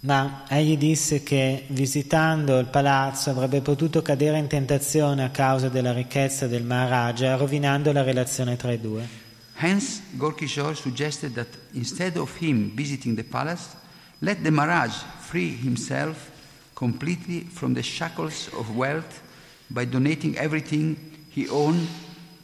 [0.00, 5.92] Ma egli disse che visitando il palazzo avrebbe potuto cadere in tentazione a causa della
[5.92, 9.26] ricchezza del Maharaja, rovinando la relazione tra i due.
[9.60, 13.76] Hence, Gorkishore suggested that instead of him visiting the palace,
[14.20, 16.30] let the Maharaj free himself
[16.74, 19.22] completely from the shackles of wealth
[19.70, 20.96] by donating everything
[21.30, 21.86] he owned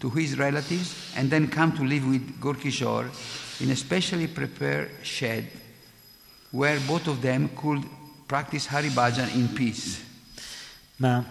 [0.00, 3.08] to his relatives and then come to live with Gorkishore
[3.60, 5.48] in a specially prepared shed
[6.50, 7.84] where both of them could
[8.28, 10.02] practice Hari Bhajan in peace.
[10.98, 11.24] Ma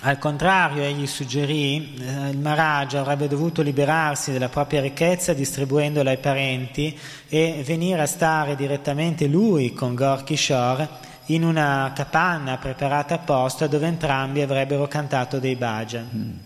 [0.00, 6.18] al contrario, egli suggerì eh, il Maharaja avrebbe dovuto liberarsi della propria ricchezza distribuendola ai
[6.18, 13.66] parenti e venire a stare direttamente lui con Gorky Shore in una capanna preparata apposta
[13.66, 16.40] dove entrambi avrebbero cantato dei bhajan.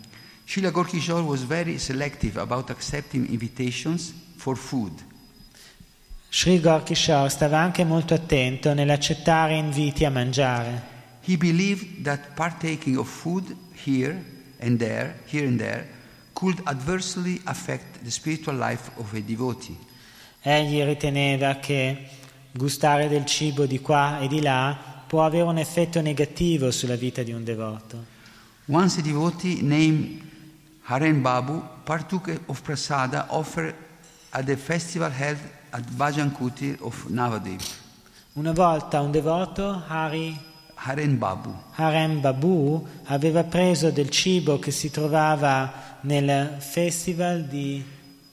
[0.44, 4.92] Srila Gorkishore was very selective about accepting invitations for food.
[6.30, 10.97] Sri Gorky Shore stava anche molto attento nell'accettare inviti a mangiare.
[11.28, 14.18] He believed that partaking of food here
[14.60, 15.86] and there, here and there,
[16.32, 19.76] could adversely affect the spiritual life of a devotee.
[20.40, 22.08] Egli riteneva che
[22.50, 27.22] gustare del cibo di qua e di là può avere un effetto negativo sulla vita
[27.22, 28.06] di un devoto.
[28.64, 30.22] Once a devotee named
[30.84, 33.74] Haren Babu partook of prasada offered
[34.30, 37.60] at the festival held at Bhajan Kutir of Navadip.
[38.32, 40.47] Una volta un devoto, Hari
[40.80, 41.52] Haren Babu.
[41.76, 47.84] Harem Babu, aveva preso del cibo che si trovava nel festival di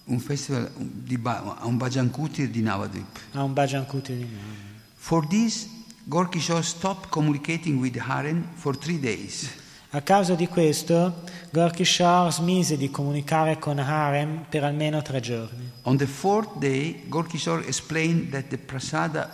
[0.08, 3.20] un festival di Ba- un Bhajan Kutir di Navadip.
[3.34, 4.54] a un Bhajan Kuti di Namo.
[4.96, 5.68] For this,
[6.08, 9.50] Gorkishore stopped communicating with Haren for three days.
[9.92, 15.72] A causa di questo, Gorky Shore smise di comunicare con Harem per almeno tre giorni.
[15.84, 19.30] On the fourth day, Gorkishore explained that the prasada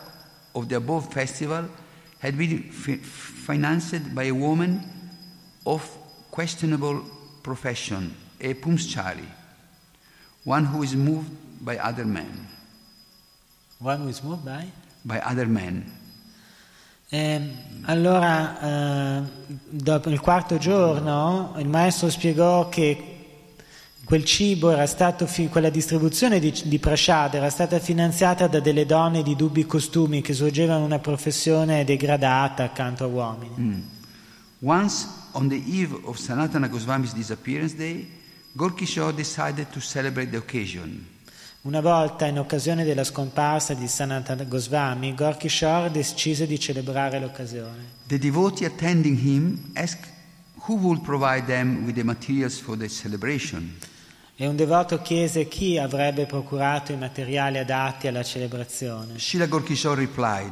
[0.52, 1.68] of the above festival
[2.22, 4.82] had been fi- financed by a woman
[5.66, 5.84] of
[6.30, 7.02] questionable
[7.42, 9.26] profession, a pumschari,
[10.46, 11.30] one who is moved
[11.64, 12.48] by other men,
[13.80, 14.66] One was moved by?
[15.04, 15.84] by other men.
[17.10, 17.50] Ehm,
[17.88, 19.24] allora, eh,
[19.70, 23.11] dopo il quarto giorno, il maestro spiegò che
[24.12, 28.86] quel cibo era stato, fi- quella distribuzione di, di prasad era stata finanziata da delle
[28.86, 33.88] donne di dubbi costumi che svolgevano una professione degradata accanto a uomini.
[34.60, 38.06] Once, on the eve of Sanatana Goswami's disappearance day,
[38.52, 41.08] Gorkishore decided to celebrate the occasion.
[41.62, 47.86] Una volta, in occasione della scomparsa di Sanatana Goswami, Gorky Shore decise di celebrare l'occasione.
[48.08, 50.10] The devotee attending him asked
[50.68, 53.74] who would provide them with the materials for the celebration.
[54.42, 59.20] E un devoto chiese chi avrebbe procurato i materiali adatti alla celebrazione.
[59.20, 60.52] Srila Gorkishore replied,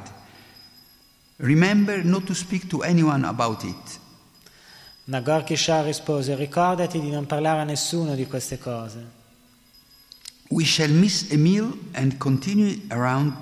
[1.38, 4.00] Remember not to speak to anyone about it.
[5.06, 9.04] Ma Gorky Shah rispose: Ricordati di non parlare a nessuno di queste cose.
[10.50, 13.34] We shall miss a meal and continue around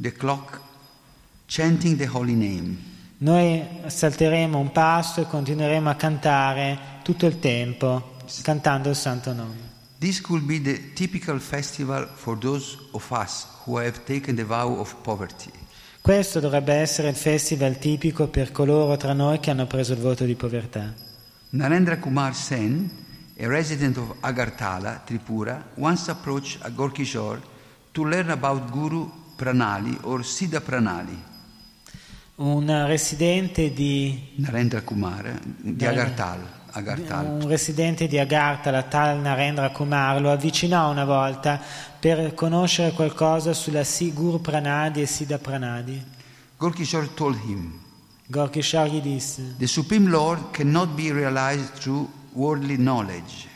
[0.00, 0.60] the clock
[1.46, 2.76] chanting the holy name.
[3.18, 9.72] Noi salteremo un pasto e continueremo a cantare tutto il tempo, cantando il santo nome.
[9.98, 14.78] This could be the typical festival for those of us who have taken the vow
[14.78, 15.50] of poverty.
[16.00, 20.26] Questo dovrebbe essere il festival tipico per coloro tra noi che hanno preso il voto
[20.26, 20.92] di povertà.
[21.50, 22.90] Narendra Kumar Sen,
[23.38, 27.40] a resident of Agartala, Tripura, once approached a Gorkishore
[27.92, 31.22] to learn about Guru Pranali or Siddha Pranali.
[32.36, 36.63] Un residente di, Narendra Kumar di Narendra.
[36.76, 37.24] Agartal.
[37.42, 41.60] Un residente di Agartha, tal Narendra Kumar, lo avvicinò una volta
[42.00, 46.02] per conoscere qualcosa sulla Si- Guru Pranadi e Siddha Pranadi.
[46.56, 47.72] Gorkishore told him,
[48.26, 53.52] Gorkishore gli disse, The Supreme Lord cannot be realized through worldly knowledge.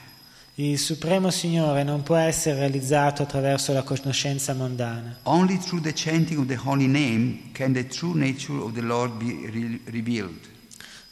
[0.61, 5.19] il Supremo Signore non può essere realizzato attraverso la conoscenza mondana.
[5.25, 9.12] Only through the chanting of the holy name can the true nature of the Lord
[9.23, 10.57] be re- revealed.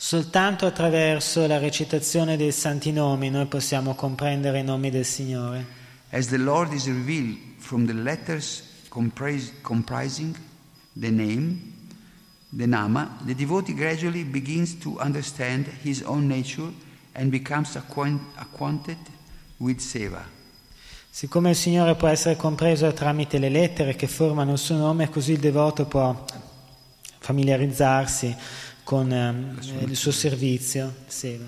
[0.07, 5.67] Soltanto attraverso la recitazione dei santi nomi noi possiamo comprendere i nomi del Signore.
[6.11, 10.37] As the Lord is revealed from the letters comprising
[10.93, 11.59] the name,
[12.57, 16.71] the Nama, the devotee gradually begins to understand his own nature
[17.15, 18.99] and becomes acquaint- acquainted
[19.57, 20.25] with Seva.
[21.11, 25.33] Siccome il Signore può essere compreso tramite le lettere che formano il suo nome, così
[25.33, 26.25] il devoto può
[27.19, 28.37] familiarizzarsi
[28.87, 29.59] con ehm,
[29.89, 31.45] il suo servizio, Seva.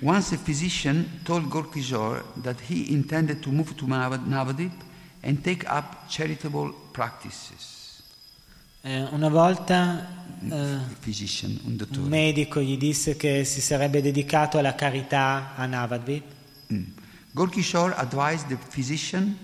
[0.00, 4.72] Once a physician told Gorkishore that he intended to move to Navad- Navadip
[5.20, 8.02] and take up charitable practices.
[8.80, 10.04] Eh, una volta
[10.40, 16.24] eh, un un medico gli disse che si sarebbe dedicato alla carità a Navadvip.
[16.72, 16.84] Mm.
[17.30, 19.38] Gorkishore advised the physician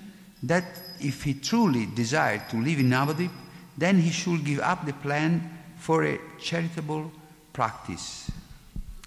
[0.44, 0.64] that
[0.98, 3.30] if he truly desired to live in Navadip,
[3.78, 5.53] then he should give up the plan
[5.84, 7.10] for a charitable
[7.50, 8.32] practice.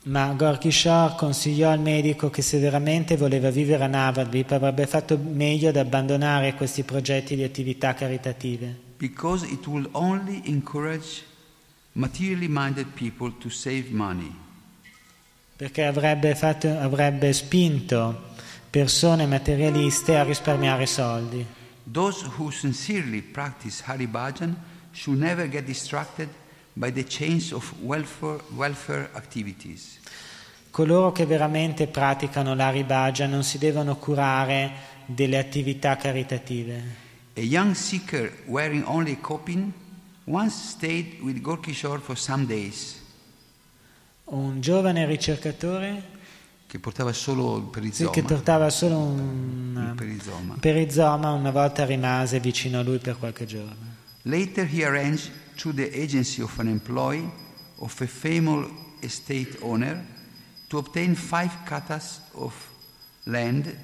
[0.04, 5.18] Ma Gorky Shore consigliò al medico che se veramente voleva vivere a Navadvip avrebbe fatto
[5.18, 11.24] meglio ad abbandonare questi progetti di attività caritative, because it will only encourage
[11.94, 14.32] materially minded people to save money.
[15.56, 18.36] perché avrebbe, fatto- avrebbe spinto
[18.70, 21.44] persone materialiste a risparmiare soldi.
[21.92, 24.56] Those who sincerely practice Hari Bhajan
[24.92, 26.30] should never get distracted
[26.78, 29.98] by the chains of welfare, welfare activities.
[30.70, 34.72] Coloro che veramente praticano l'Aribhaja non si devono curare
[35.08, 37.06] delle attività caritative.
[37.36, 39.72] A young seeker wearing only a kopin
[40.26, 43.02] once stayed with Gorkishore for some days,
[44.26, 46.16] Un giovane ricercatore
[46.68, 48.12] che portava solo il sì, perizoma.
[48.12, 50.58] che portava solo un, perizoma.
[50.60, 53.96] perizoma una volta rimase vicino a lui per qualche giorno.
[54.24, 57.30] Later he arranged through the agency of an employee
[57.80, 58.70] of a famous
[59.02, 60.04] estate owner
[60.70, 62.54] to obtain five katas of
[63.26, 63.76] land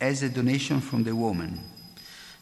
[0.00, 1.58] as a donation from the woman.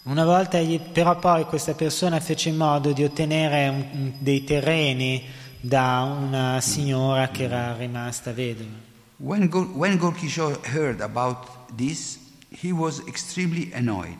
[0.04, 0.58] Una volta
[0.92, 5.24] però poi questa persona fece in modo di ottenere dei terreni
[5.60, 8.84] da una signora che era rimasta vedova.
[9.18, 12.18] When, Gor- when Gorkishore heard about this,
[12.50, 14.18] he was extremely annoyed.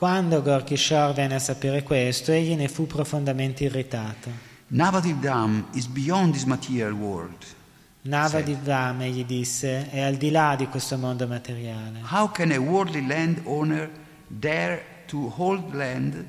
[0.00, 4.30] Quando Gorky Shore venne a sapere questo, egli ne fu profondamente irritato.
[4.68, 7.44] Navadip Dham is beyond this material world.
[8.04, 12.00] Navadivam, egli disse, è al di là di questo mondo materiale.
[12.10, 13.90] How can a worldly landowner
[14.26, 16.24] dare to hold land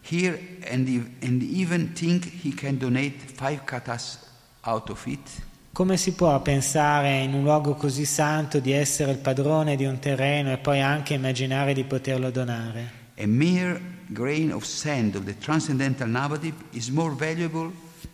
[0.00, 0.40] here
[0.70, 0.88] and,
[1.20, 4.18] and even think he can donate five katas
[4.62, 5.28] out of it?
[5.72, 9.98] Come si può pensare in un luogo così santo di essere il padrone di un
[9.98, 12.99] terreno e poi anche immaginare di poterlo donare?
[13.20, 13.78] A mere
[14.14, 17.70] grain of sand of the transcendental Navadip is more valuable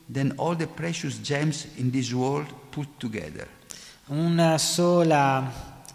[0.09, 3.47] than all the precious gems in this world put together.
[4.09, 5.49] Una sola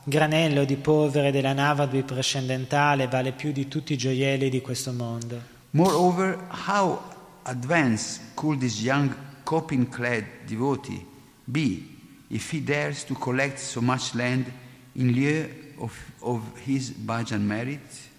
[0.05, 5.41] granello di polvere della Navadvip trascendentale vale più di tutti i gioielli di questo mondo.
[5.71, 7.01] Moreover, how
[7.43, 11.05] advanced could this young coping clad devotee
[11.43, 11.85] be
[12.29, 14.49] if he dares to collect so much land
[14.93, 15.49] in lieu
[15.79, 18.09] of, of his bhajan merit?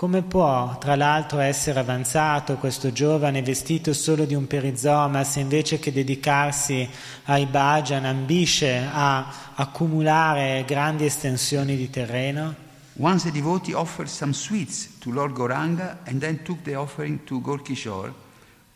[0.00, 5.78] Come può, tra l'altro, essere avanzato questo giovane vestito solo di un perizoma se invece
[5.78, 6.88] che dedicarsi
[7.24, 12.54] ai bhajan ambisce a accumulare grandi estensioni di terreno?
[12.94, 17.38] Once a devotee offered some sweets to Lord Goranga and then took the offering to
[17.42, 18.14] Gorkishore,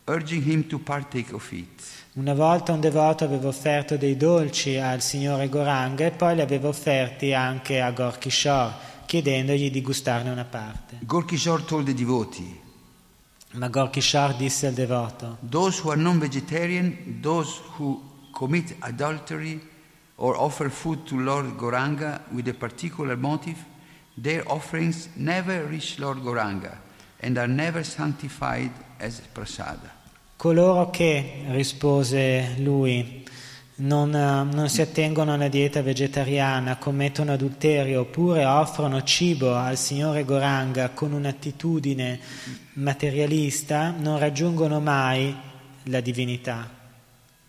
[0.05, 1.83] urging him to partake of it.
[2.17, 6.69] Una volta un devoto aveva offerto dei dolci al signore Goranga e poi li aveva
[6.69, 10.99] offerti anche a Gorky Shore, chiedendogli di gustarne una parte.
[11.03, 12.63] Gorkishore told the devotee,
[13.55, 18.03] Ma Gorky Shore disse al devoto, Those who are non vegetarian, those who
[18.33, 19.61] commit adultery
[20.17, 23.65] or offer food to Lord Goranga with a particular motive,
[24.17, 26.79] their offerings never reach Lord Goranga
[27.21, 30.03] and are never sanctified as prasada.
[30.37, 33.24] coloro che, rispose lui,
[33.77, 39.77] non, eh, non si attengono a una dieta vegetariana, commettono adulterio oppure offrono cibo al
[39.77, 42.21] signore Goranga con un'attitudine
[42.75, 45.35] materialista, non raggiungono mai
[45.85, 46.71] la divinità.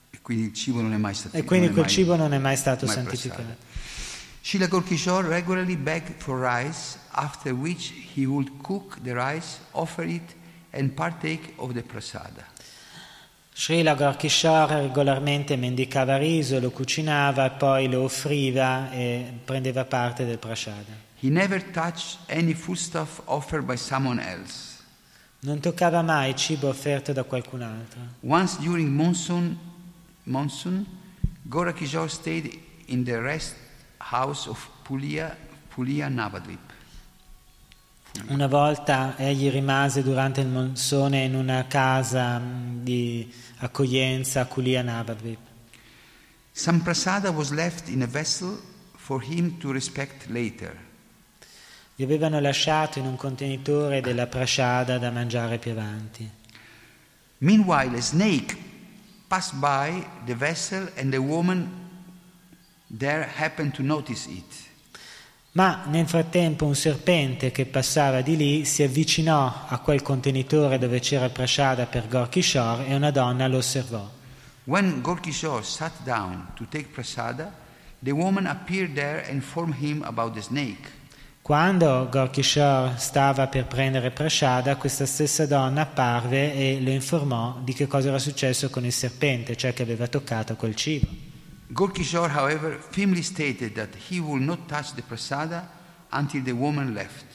[0.10, 2.38] E quindi il cibo non è mai stato E quindi quel mai- cibo non è
[2.38, 3.42] mai stato mai santificato.
[3.42, 3.64] prasada.
[4.42, 10.36] Srila Gorkishore regularly begged for rice, after which he would cook the rice, offer it,
[10.72, 12.46] and partake of the prasada.
[13.58, 20.91] Srila Gorkishore regolarmente mendicava riso, lo cucinava, poi lo offriva e prendeva parte del prasada.
[21.22, 24.82] He never touched any foodstuff offered by someone else.
[25.39, 28.01] Non toccava mai cibo offerto da qualcun altro.
[28.20, 29.58] Once during monsoon,
[30.24, 30.86] monsoon
[31.43, 33.56] Gorakishore stayed in the rest
[33.99, 35.34] house of Pulia,
[35.74, 36.64] Pulia Navadvip.
[38.28, 44.82] Una volta egli rimase durante il monsone in una casa mh, di accoglienza a Kulia
[44.82, 45.38] Navadvip.
[46.51, 48.59] Some prasada was left in a vessel
[48.95, 50.76] for him to respect later.
[51.95, 56.28] Gli avevano lasciato in un contenitore della prasada da mangiare più avanti.
[57.39, 58.57] Meanwhile, a snake
[59.28, 61.70] passed by the vessel, and the woman
[62.97, 64.64] there happened to notice it.
[65.56, 70.99] Ma nel frattempo un serpente che passava di lì si avvicinò a quel contenitore dove
[70.99, 74.06] c'era il prasada per Gorky Shore e una donna lo osservò.
[74.66, 77.53] When Gorkishore sat down to take prasada,
[77.99, 80.91] the woman appeared there and informed him about the snake.
[81.41, 87.72] Quando Gorky Shore stava per prendere prasada, questa stessa donna apparve e lo informò di
[87.72, 91.25] che cosa era successo con il serpente, cioè che aveva toccato quel cibo.
[91.76, 95.68] Gorkishore, however, firmly stated that he would not touch the prasada
[96.14, 97.26] until the woman left.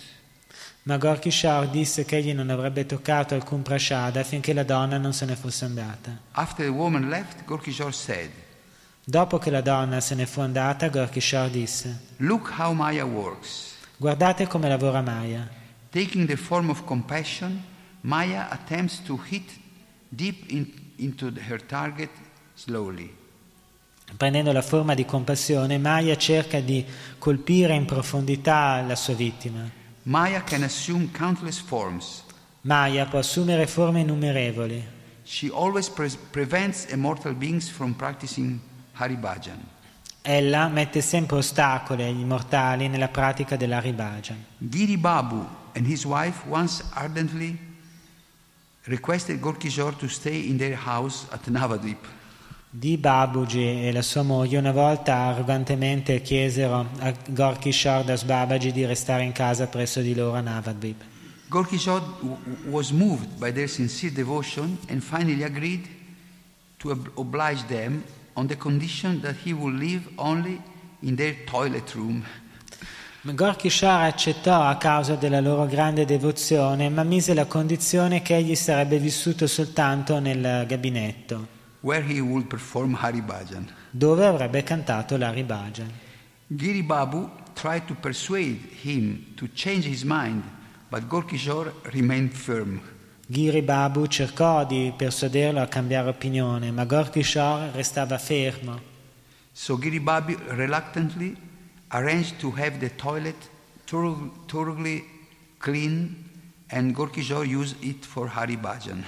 [0.85, 5.13] Ma Gorky Shore disse che egli non avrebbe toccato alcun prasada finché la donna non
[5.13, 6.19] se ne fosse andata.
[6.33, 8.31] After the woman left, Gorkishore said,
[9.05, 13.75] Dopo che la donna se ne fu andata, Gorky Shore disse: Look how Maya works.
[13.99, 15.47] Guardate come lavora Maya.
[15.91, 17.63] Taking the form of compassion,
[18.01, 19.51] Maya attempts to hit
[20.09, 22.09] deep in- into her target
[22.55, 23.19] slowly.
[24.17, 26.85] Prendendo la forma di compassione, Maya cerca di
[27.19, 29.69] colpire in profondità la sua vittima.
[30.03, 30.45] Maya.
[32.63, 34.85] Maya può assumere forme innumerevoli.
[35.23, 38.59] She always pre- prevents immortal beings from practicing
[38.93, 39.79] Hari Bhajan.
[40.23, 44.45] Ella mette sempre ostacoli agli mortali nella pratica dell'Aribhajan.
[44.59, 47.57] Giri Babu and his wife once ardently
[48.85, 52.19] requested Gorkishore to stay in their house at Navadvip.
[52.73, 58.85] Di Babuji e la sua moglie una volta arrogantemente chiesero a Gorky Shardas Babaji di
[58.85, 61.03] restare in casa presso di loro a Navadvip.
[61.49, 62.37] Gorkishore w-
[62.71, 65.85] was moved by their sincere devotion and finally agreed
[66.77, 68.05] to ob- oblige them
[68.35, 70.61] on the condition that he would live only
[71.01, 72.25] in their toilet room.
[73.23, 78.55] Gorky Shar accettò a causa della loro grande devozione, ma mise la condizione che egli
[78.55, 83.73] sarebbe vissuto soltanto nel gabinetto, where he would perform Hari Bhajan.
[83.91, 85.91] dove avrebbe cantato l'Aribhajan.
[86.47, 90.43] Giri Babu tried to persuade him to change his mind,
[90.89, 92.81] but Gorkishore remained firm.
[93.27, 98.81] Giri Babu cercò di persuaderlo a cambiare opinione, ma Gorky Shar restava fermo.
[99.53, 101.37] So Giri Babu reluctantly
[101.93, 103.49] arranged to have the toilet
[103.87, 105.05] thoroughly
[105.59, 106.29] clean
[106.71, 109.05] and Gorkishore used it for Hari Bhajan.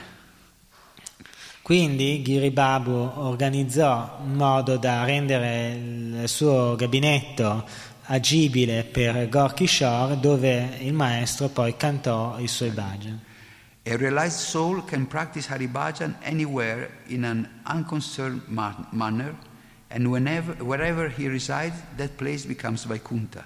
[1.62, 7.64] Quindi Giri Babu organizzò un modo da rendere il suo gabinetto
[8.06, 13.20] agibile per Gorky Shore dove il maestro poi cantò i suoi bhajan.
[13.84, 19.34] A realized soul can practice Hari Bhajan anywhere in an unconcerned ma- manner,
[19.88, 23.44] and whenever, wherever he resides, that place becomes Vaikuntha.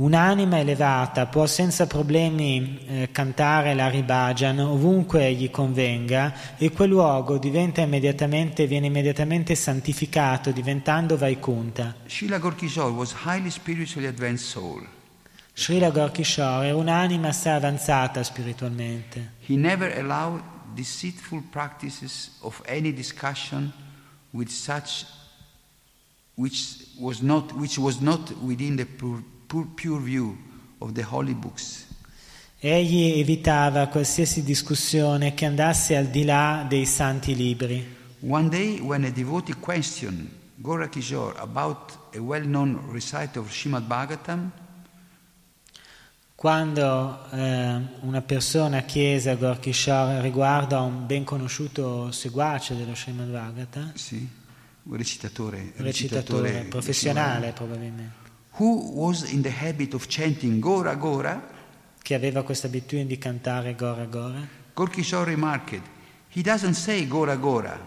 [0.00, 7.82] Un'anima elevata può senza problemi eh, cantare l'Aribhajan ovunque gli convenga e quel luogo diventa
[7.82, 11.96] immediatamente, viene immediatamente santificato diventando Vaikunta.
[12.06, 14.88] Srila Gorkishore was highly spiritually advanced soul.
[15.52, 19.32] Srila Gorkishore era un'anima assai avanzata spiritualmente.
[19.40, 20.40] He never allowed
[20.72, 23.70] deceitful practices of any discussion
[24.30, 25.04] with such
[26.36, 30.36] which was not, which was not within the pure, pure, pure view
[30.78, 31.86] of the holy books.
[32.60, 37.98] Egli evitava qualsiasi discussione che andasse al di là dei santi libri.
[38.20, 44.52] One day, when a devotee questioned Gorakishore about a well known recite of Srimad Bhagavatam,
[46.34, 52.94] Quando eh, una persona chiese a Gorky Shore riguardo a un ben conosciuto seguace dello
[52.94, 54.26] Srimad Bhagavata, see,
[54.84, 58.19] un recitatore, un recitatore professionale probabilmente,
[58.58, 61.58] who was in the habit of chanting Gora Gora,
[62.02, 65.80] che aveva questa abitudine di cantare Gora Gora, Gorkishore remarked,
[66.28, 67.78] he doesn't say Gora Gora,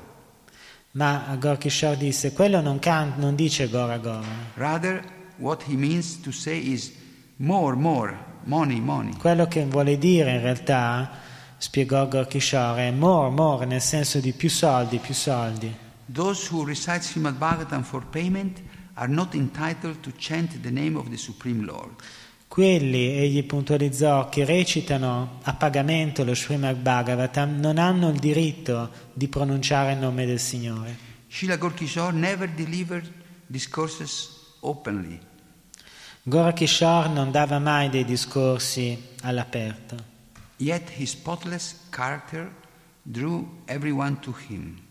[0.91, 4.23] ma Gorkishore disse quello non, can- non dice Gora Gora,
[4.55, 5.03] rather
[5.37, 6.91] what he means to say is
[7.37, 9.15] more, more, money, money.
[9.17, 11.11] quello che vuole dire in realtà,
[11.57, 15.81] spiegò Gorkishore, è more, more, nel senso di più soldi, più soldi.
[16.05, 18.61] Those who recite Srimad Bhagavatam for payment
[18.95, 21.95] are not entitled to chant the name of the Supreme Lord.
[22.47, 29.27] Quelli, egli puntualizzò, che recitano a pagamento lo Srimad Bhagavatam non hanno il diritto di
[29.27, 30.95] pronunciare il nome del Signore.
[31.27, 33.11] Srila Gorkishore never delivered
[33.47, 34.29] discourses
[34.59, 35.19] openly.
[36.21, 40.11] Gorakishore non dava mai dei discorsi all'aperto,
[40.57, 42.49] Yet his spotless character
[43.03, 44.82] drew everyone to him.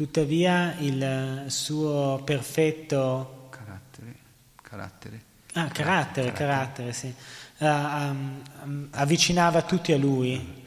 [0.00, 4.14] Tuttavia il suo perfetto Carattere,
[4.62, 5.22] carattere.
[5.52, 7.12] ah, carattere, carattere, sì,
[7.58, 8.14] ah,
[8.62, 10.62] um, avvicinava tutti a lui.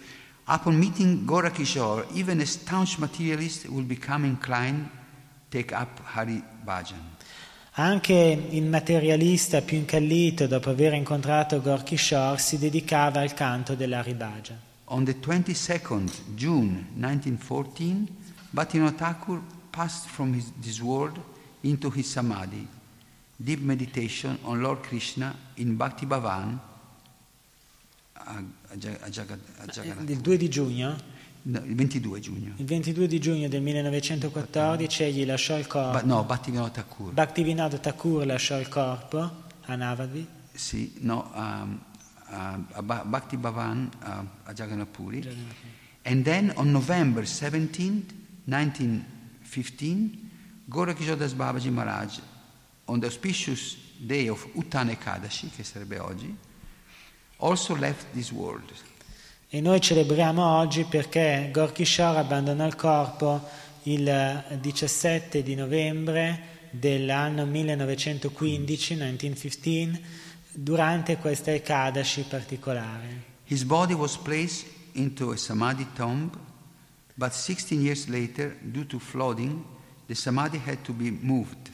[0.46, 4.88] Upon meeting Gorakishore, even a staunch materialist will become inclined
[5.50, 7.16] take up Hari Bhajan.
[7.72, 14.56] Anche il materialista più incallito, dopo aver incontrato Gorkishore, si dedicava al canto dell'Aribhaja.
[14.86, 18.22] On the 22nd June 1914,
[18.54, 19.41] Bhattivinoda Thakur
[19.72, 21.20] passed from his, this world
[21.64, 22.68] into his samadhi,
[23.36, 26.60] deep meditation on Lord Krishna in Bhakti Bhavan,
[28.16, 28.43] a, a,
[28.74, 30.10] a Jagat- a Jagannath.
[30.10, 30.95] Il 2 di giugno,
[31.45, 32.54] No, il 22 giugno.
[32.56, 35.91] il 22 di giugno del 1914, egli lasciò il corpo.
[35.99, 37.12] Ba- no, Bhattivinoda Thakur.
[37.12, 39.30] Bhaktivinoda Thakur lasciò il corpo
[39.66, 41.80] a Navadvip, sì, no, um,
[42.84, 45.28] Ba- Bhakti Bhavan a, a Jagannath Puri.
[46.04, 50.32] And then on November 17th, 1915,
[50.66, 52.20] Gorakishore Das Babaji Maharaj,
[52.86, 56.36] on the auspicious day of Uttana Ekadashi, che sarebbe oggi,
[57.38, 58.72] also left this world.
[59.50, 63.48] E noi celebriamo oggi perché Gorkishore abbandonò il corpo
[63.84, 70.04] il 17 di novembre dell'anno 1915, 1915,
[70.54, 73.32] durante questa Ekadashi particolare.
[73.46, 76.36] His body was placed into a Samadhi tomb,
[77.16, 79.64] but 16 years later, due to flooding,
[80.07, 81.70] the Samadhi had to be moved.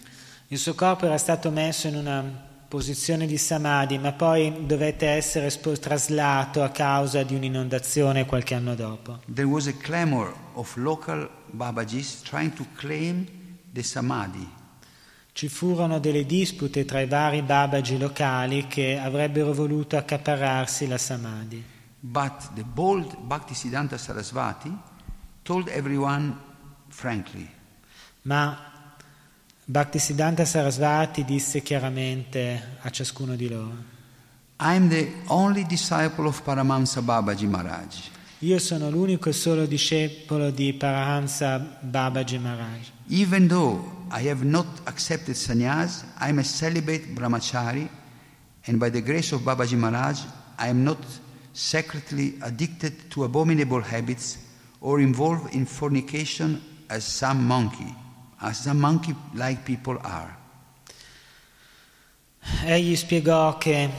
[0.48, 5.50] Il suo corpo era stato messo in una posizione di samadhi, ma poi dovette essere
[5.80, 9.20] traslato a causa di un'inondazione qualche anno dopo.
[9.34, 13.28] There was a clamor of local Babajis trying to claim
[13.72, 14.48] the Samadhi.
[15.32, 21.64] Ci furono delle dispute tra i vari babaji locali che avrebbero voluto accaparrarsi la samadhi.
[22.00, 24.76] But the bold Bhaktisiddhanta Sarasvati
[28.22, 28.58] Ma
[29.66, 33.74] Bhaktisiddhanta Sarasvati disse chiaramente a ciascuno di loro,
[34.58, 38.10] I am the only disciple of Paramahamsa Babaji Maharaj.
[38.40, 42.92] io sono l'unico e solo discepolo di Parahamsa Babaji Maharaj.
[43.08, 43.82] Even though
[44.12, 47.90] I have not accepted sannyas, I am a celibate brahmachari,
[48.66, 50.20] and by the grace of Babaji Maharaj,
[50.58, 51.00] I am not
[51.54, 54.38] secretly addicted to abominable habits
[54.82, 57.96] or involved in fornication as some monkey,
[58.42, 60.38] as some monkey-like people are.
[62.66, 63.90] Egli spiegò che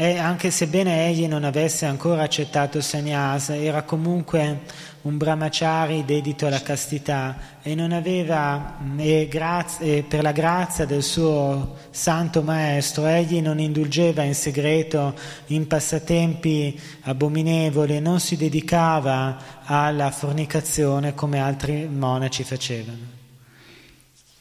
[0.00, 4.60] e anche sebbene egli non avesse ancora accettato sannyasa, era comunque
[5.02, 9.76] un brahmachari dedito alla castità e non aveva, e, graz-
[10.08, 15.14] per la grazia del suo santo maestro, egli non indulgeva in segreto
[15.48, 23.18] in passatempi abominevoli non si dedicava alla fornicazione come altri monaci facevano.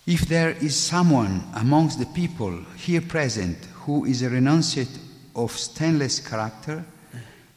[0.05, 5.07] If there is someone amongst the people here present who is a renunciate
[5.43, 6.83] of stainless character,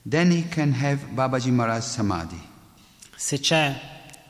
[0.09, 2.41] then he can have Babaji Maharaj Samadhi.
[3.17, 3.79] Se c'è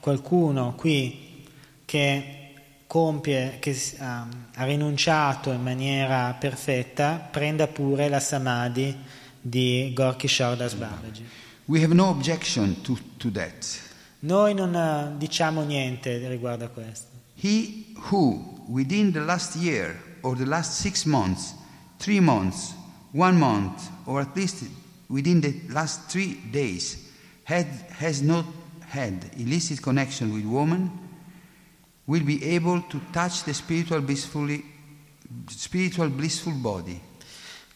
[0.00, 1.46] qualcuno qui
[1.84, 2.54] che
[2.86, 8.94] compie, che ha, ha rinunciato in maniera perfetta, prenda pure la samadhi
[9.40, 11.24] di Gorky Shardas Babaji.
[11.66, 13.80] We have no objection to, to that.
[14.20, 17.08] Noi non eh, diciamo niente riguardo a questo.
[17.34, 21.54] He who, within the last year or the last six months,
[21.98, 22.74] three months,
[23.12, 24.64] one month, or at least
[25.08, 27.10] within the last three days,
[27.44, 27.66] had,
[27.98, 28.44] has not
[28.88, 30.90] had illicit connection with woman,
[32.06, 34.64] will be able to touch the spiritual blissfully,
[35.48, 37.00] spiritual blissful body.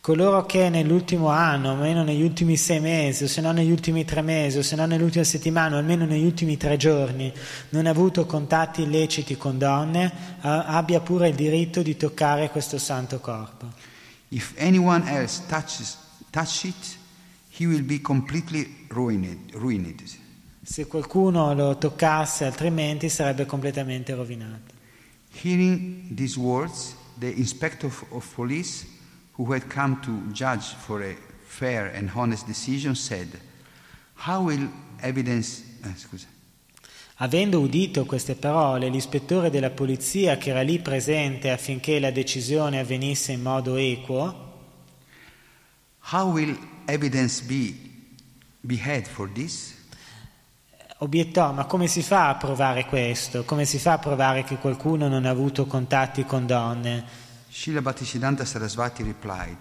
[0.07, 4.22] coloro che nell'ultimo anno, almeno negli ultimi sei mesi, o se non negli ultimi tre
[4.22, 7.32] mesi, o se non nell'ultima settimana, o almeno negli ultimi tre giorni,
[7.70, 10.12] non ha avuto contatti illeciti con donne,
[10.43, 13.66] abbia pure il diritto di toccare questo santo corpo.
[14.31, 15.97] If anyone else touches,
[16.31, 16.99] touch it,
[17.51, 19.53] he will be completely ruined.
[19.55, 20.03] ruined.
[20.62, 24.74] Se qualcuno lo toccasse altrimenti sarebbe completamente rovinato.
[25.31, 28.87] Hearing these words, the inspector of police
[29.37, 33.29] who had come to judge for a fair and honest decision, said,
[34.14, 34.68] How will
[35.01, 35.62] evidence...
[35.85, 36.27] Eh, scusa.
[37.19, 43.33] Avendo udito queste parole, l'ispettore della polizia che era lì presente affinché la decisione avvenisse
[43.33, 44.45] in modo equo,
[46.11, 47.75] How will evidence be,
[48.61, 49.75] be had for this?
[50.99, 53.45] Obiettò, ma come si fa a provare questo?
[53.45, 57.05] Come si fa a provare che qualcuno non ha avuto contatti con donne?
[57.51, 59.57] Srila Bhaktisiddhanta Sarasvati replied,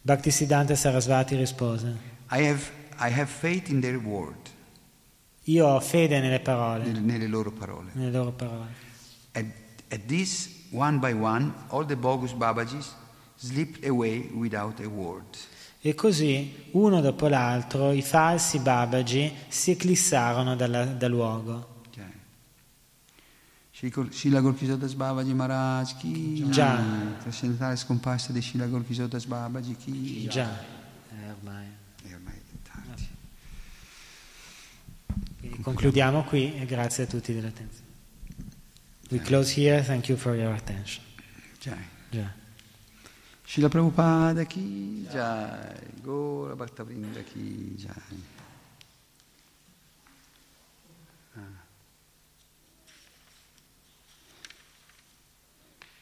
[0.00, 1.96] Bhaktisiddhanta Sarasvati rispose,
[2.30, 2.62] I have,
[2.98, 4.48] I have faith in their word.
[5.44, 6.84] Io ho fede nelle parole.
[6.84, 7.90] Nelle, nelle loro parole.
[7.94, 8.68] Nelle loro parole.
[9.32, 9.44] At,
[9.88, 12.94] at this, one by one, all the bogus Babajis
[13.36, 15.36] slipped away without a word.
[15.80, 21.70] E così, uno dopo l'altro, i falsi Babaji si eclissarono dalla, dal luogo.
[24.10, 26.80] Shila Golkisodas Babaji Maharaj ki Già.
[27.20, 30.56] Trascendentale scomparsa di Shila Golkisodas Babaji ki Già.
[31.10, 31.66] Eh, ormai.
[32.04, 33.08] E ormai è tardi.
[35.40, 37.90] Quindi concludiamo qui e grazie a tutti dell'attenzione.
[39.10, 41.04] We close here, thank you for your attention.
[41.60, 41.76] Già.
[42.10, 42.32] Già.
[43.44, 46.00] Shila Prabhupada ki Jai.
[46.00, 48.40] Gora Bhaktavrinda ki Jai.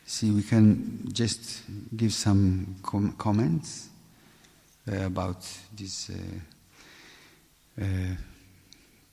[0.05, 1.63] See, we can just
[1.97, 3.89] give some com- comments
[4.91, 6.11] uh, about this.
[6.11, 8.15] Uh, uh,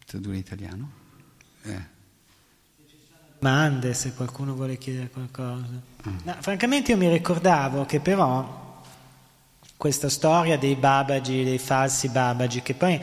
[0.07, 0.91] tradurre in italiano?
[1.63, 1.95] Eh.
[3.39, 5.81] Domande se qualcuno vuole chiedere qualcosa.
[6.23, 8.81] No, francamente io mi ricordavo che però
[9.75, 12.99] questa storia dei Babaji, dei falsi Babaji, che poi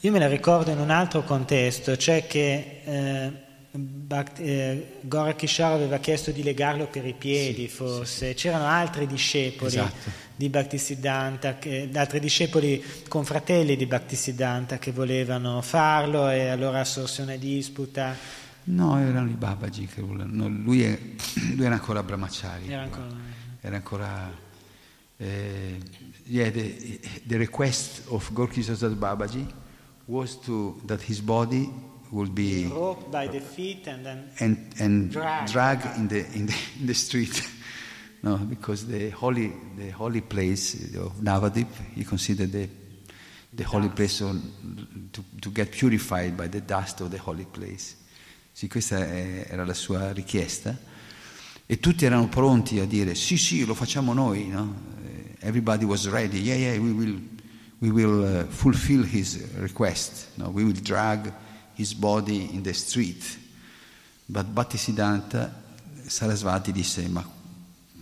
[0.00, 3.32] io me la ricordo in un altro contesto, cioè che eh,
[3.74, 8.28] eh, Gora Kishore aveva chiesto di legarlo per i piedi, Sì, forse.
[8.30, 10.10] Sì, C'erano altri discepoli Esatto.
[10.36, 17.36] di Bhaktisiddhanta, che, altri discepoli confratelli di Bhaktisiddhanta che volevano farlo e allora sorse una
[17.36, 18.14] disputa.
[18.64, 20.46] No, erano i Babaji che volevano.
[20.46, 20.98] no, lui, è-
[21.56, 22.70] lui era ancora Brahmachari.
[22.70, 24.40] Era ancora- Era ancora.
[25.16, 25.78] eh,
[26.26, 29.46] yeah, the, the request of Gorky Sasad Babaji
[30.06, 31.70] was to, that his body
[32.12, 35.48] would be Rope by the feet and then and, and Drag.
[35.50, 37.42] drag in the, in the, in the street.
[38.22, 42.68] no, because the holy, the holy place of Navadip, he considered the,
[43.52, 47.96] the holy place to, to get purified by the dust of the holy place.
[48.54, 50.76] Sì, questa è- era la sua richiesta.
[51.64, 54.48] E tutti erano pronti a dire sì, sì, lo facciamo noi.
[54.48, 54.74] No?
[55.06, 56.38] Eh, Everybody was ready.
[56.40, 57.18] Yeah, yeah, we will,
[57.78, 60.28] we will uh, fulfill his request.
[60.36, 60.50] No?
[60.50, 61.32] We will drag
[61.74, 63.22] his body in the street.
[64.26, 65.62] But Bhattisiddhanta
[66.06, 67.26] Sarasvati disse, ma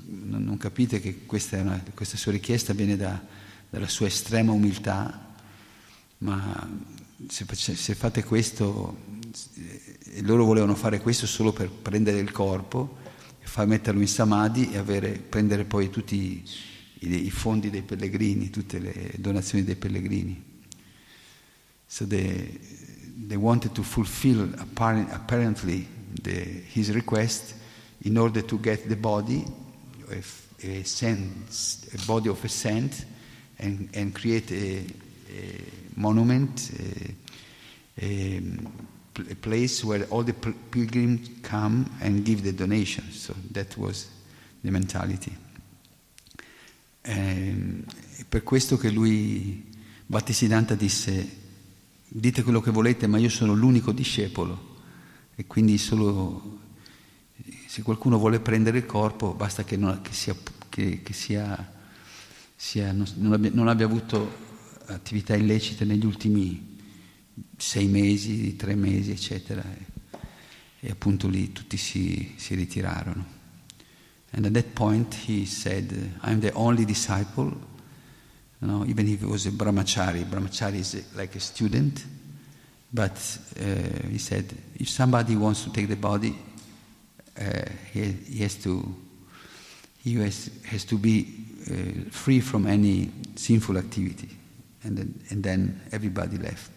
[0.07, 3.21] non capite che questa, una- questa sua richiesta viene da-
[3.69, 5.35] dalla sua estrema umiltà,
[6.19, 6.69] ma
[7.29, 8.97] se, se fate questo,
[9.55, 12.99] eh, e loro volevano fare questo solo per prendere il corpo,
[13.43, 16.43] far metterlo in samadhi e avere- prendere poi tutti
[17.01, 20.41] i, i fondi dei pellegrini, tutte le donazioni dei pellegrini.
[21.87, 22.59] So they,
[23.29, 25.87] they wanted to fulfill apparent, apparently
[26.23, 27.55] the, his request
[28.03, 29.45] in order to get the body,
[30.11, 30.23] a,
[30.67, 33.05] a, a body of a saint,
[33.59, 34.85] and, and create a,
[35.33, 35.65] a
[35.97, 36.71] monument,
[38.01, 38.41] a,
[39.29, 43.21] a, place where all the pilgrims come and give the donations.
[43.21, 44.09] So that was
[44.63, 45.37] the mentality.
[47.03, 47.85] Ehm,
[48.29, 49.65] per questo che lui,
[50.07, 51.40] Battisiddhanta, disse,
[52.13, 54.79] dite quello che volete, ma io sono l'unico discepolo
[55.37, 56.59] e quindi solo
[57.67, 60.35] se qualcuno vuole prendere il corpo basta che, non, che sia,
[60.69, 61.73] che- che sia-
[62.57, 64.49] sia- non, abbia, non abbia avuto
[64.87, 66.79] attività illecite negli ultimi
[67.57, 69.63] sei mesi, tre mesi, eccetera.
[69.63, 69.87] E,
[70.81, 73.39] e appunto lì tutti si, si ritirarono.
[74.33, 75.93] And at that point he said,
[76.23, 77.57] I'm the only disciple,
[78.63, 80.25] you even if he was a brahmachari.
[80.25, 82.05] Brahmachari is like a student,
[82.93, 86.37] but uh, he said, if somebody wants to take the body,
[87.39, 87.43] uh,
[87.93, 88.95] he, he has to
[90.03, 91.27] he has, has to be
[91.71, 94.29] uh, free from any sinful activity.
[94.83, 96.73] And then, and then everybody left.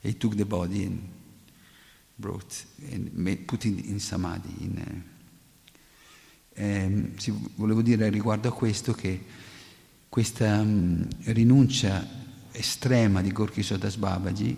[0.00, 1.08] He took the body and
[2.16, 4.54] brought and made, put it in samadhi.
[4.60, 5.02] In,
[6.56, 9.24] uh, sì, volevo dire riguardo a questo che
[10.16, 12.08] questa um, rinuncia
[12.50, 14.56] estrema di Gorky Sodas Babaji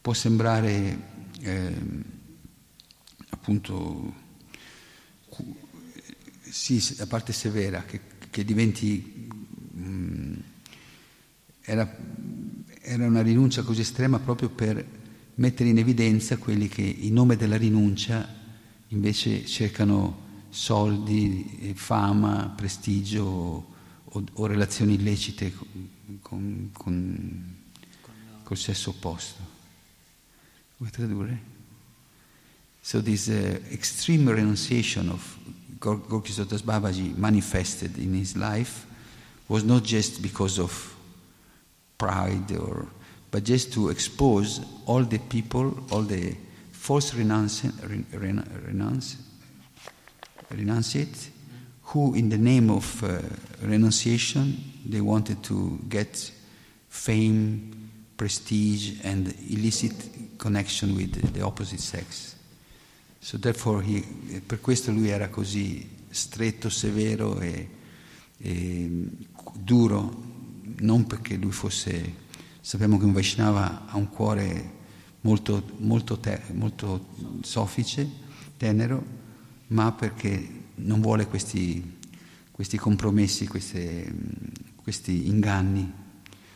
[0.00, 0.98] può sembrare
[1.40, 1.74] eh,
[3.28, 4.14] appunto
[6.40, 8.00] sì, la parte severa, che,
[8.30, 9.28] che diventi...
[9.70, 10.34] Mh, mm,
[11.60, 11.96] era,
[12.80, 14.82] era una rinuncia così estrema proprio per
[15.34, 18.26] mettere in evidenza quelli che in nome della rinuncia
[18.88, 23.72] invece cercano soldi, fama, prestigio
[24.14, 25.52] o, o relazioni illecite
[26.22, 27.56] con, con,
[28.42, 29.42] col sesso opposto.
[30.76, 31.52] Vuoi tradurre?
[32.80, 35.38] So this uh, extreme renunciation of
[35.78, 38.86] Gorky Sotas Babaji manifested in his life
[39.48, 40.94] was not just because of
[41.98, 42.86] pride or
[43.30, 46.36] but just to expose all the people, all the
[46.70, 47.72] false renounci-
[48.12, 49.16] renounce,
[50.52, 51.30] renunciate,
[51.86, 53.18] who in the name of uh,
[53.62, 56.30] renunciation, they wanted to get
[56.88, 59.94] fame, prestige, and illicit
[60.38, 62.36] connection with the opposite sex.
[63.20, 64.02] So therefore he,
[64.46, 67.68] per questo lui era così stretto, severo e,
[68.38, 68.90] e
[69.54, 70.32] duro,
[70.80, 72.22] non perché lui fosse
[72.64, 74.70] Sappiamo che un Vaishnava ha un cuore
[75.20, 77.08] molto, molto, te, molto
[77.42, 78.08] soffice,
[78.56, 79.04] tenero,
[79.66, 81.98] ma perché non vuole questi,
[82.50, 84.12] questi compromessi, queste,
[84.76, 85.92] questi inganni,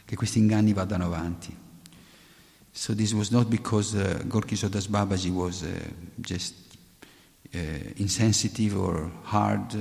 [0.05, 1.55] che questi inganni vadano avanti.
[2.71, 5.69] So this was not because uh, Gorky Sodas Babaji was uh,
[6.17, 6.55] just
[7.55, 7.59] uh,
[7.97, 9.75] insensitive or hard,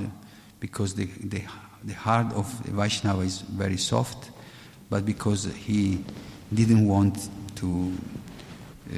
[0.58, 1.42] because the, the,
[1.84, 4.32] the heart of Vaishnava is very soft,
[4.90, 6.04] but because he
[6.52, 7.92] didn't want to.
[8.90, 8.96] Uh,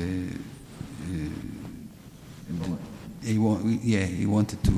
[1.05, 1.29] uh,
[3.23, 4.73] he, wa- yeah, he wanted to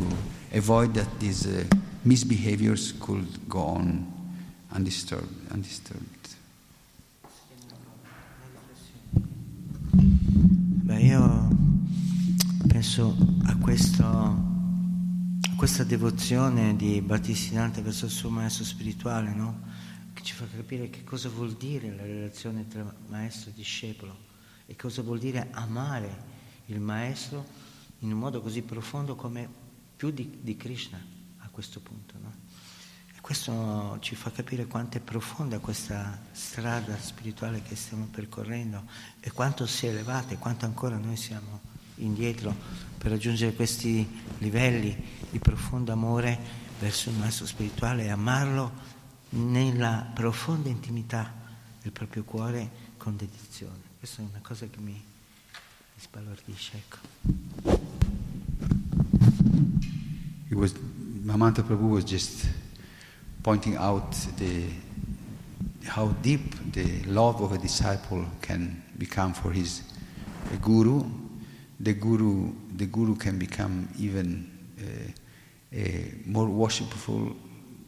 [0.53, 1.65] avoid that these uh,
[2.05, 4.07] misbehaviors could go on
[4.75, 5.51] undisturbed.
[5.53, 6.37] undisturbed.
[10.85, 11.49] Beh, io
[12.67, 19.71] penso a, questo, a questa devozione di Battisinante verso il suo maestro spirituale, no?
[20.13, 24.17] che ci fa capire che cosa vuol dire la relazione tra maestro e discepolo
[24.67, 26.31] e cosa vuol dire amare
[26.67, 27.45] il maestro
[28.01, 29.62] in un modo così profondo come
[30.03, 31.01] più di, di Krishna
[31.39, 32.15] a questo punto.
[32.21, 32.33] No?
[33.15, 38.83] E questo ci fa capire quanto è profonda questa strada spirituale che stiamo percorrendo
[39.21, 41.61] e quanto sia elevata e quanto ancora noi siamo
[41.97, 42.53] indietro
[42.99, 44.05] per raggiungere questi
[44.39, 44.93] livelli
[45.31, 46.37] di profondo amore
[46.81, 48.73] verso il maestro spirituale e amarlo
[49.29, 51.33] nella profonda intimità
[51.81, 53.91] del proprio cuore con dedizione.
[54.01, 56.77] Questa è una cosa che mi, mi sbalordisce.
[56.77, 58.02] Ecco.
[60.53, 62.47] It was, Mamanta Prabhu was just
[63.43, 64.67] pointing out the,
[65.87, 69.81] how deep the love of a disciple can become for his
[70.61, 71.05] guru.
[71.81, 74.51] The guru, the guru can become even
[75.75, 75.79] uh,
[76.27, 77.35] more worshipful,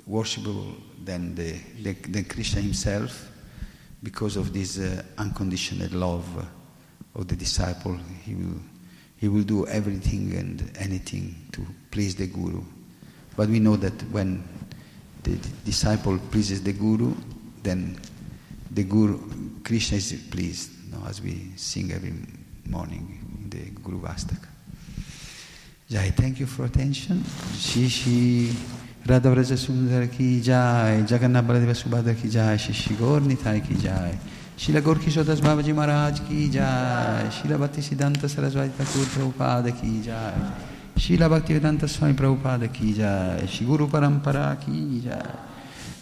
[0.09, 3.29] worshipable than, the, the, than Krishna himself
[4.03, 6.49] because of this uh, unconditional love
[7.15, 7.99] of the disciple.
[8.23, 8.59] He will,
[9.19, 12.63] he will do everything and anything to please the Guru.
[13.37, 14.47] But we know that when
[15.23, 17.15] the disciple pleases the Guru,
[17.63, 17.99] then
[18.71, 19.19] the Guru,
[19.65, 22.13] Krishna is pleased, you know, as we sing every
[22.67, 24.49] morning in the Guru Vastaka.
[25.89, 27.19] Jai, thank you for attention.
[27.57, 28.55] Shishi.
[29.07, 34.19] Radha Vraja Sundar ki jai, Jagannath Baladeva Subhadra ki jai, Shishi Gaur Nitai ki jai,
[34.57, 40.33] Shila Gorki Sodas Babaji Maharaj ki jai, Shila Bhakti Siddhanta Saraswati Thakur Prabhupada ki jai,
[40.97, 45.21] Shila Bhaktivedanta Swami Prabhupada ki jai, Shiguru Parampara ki jai,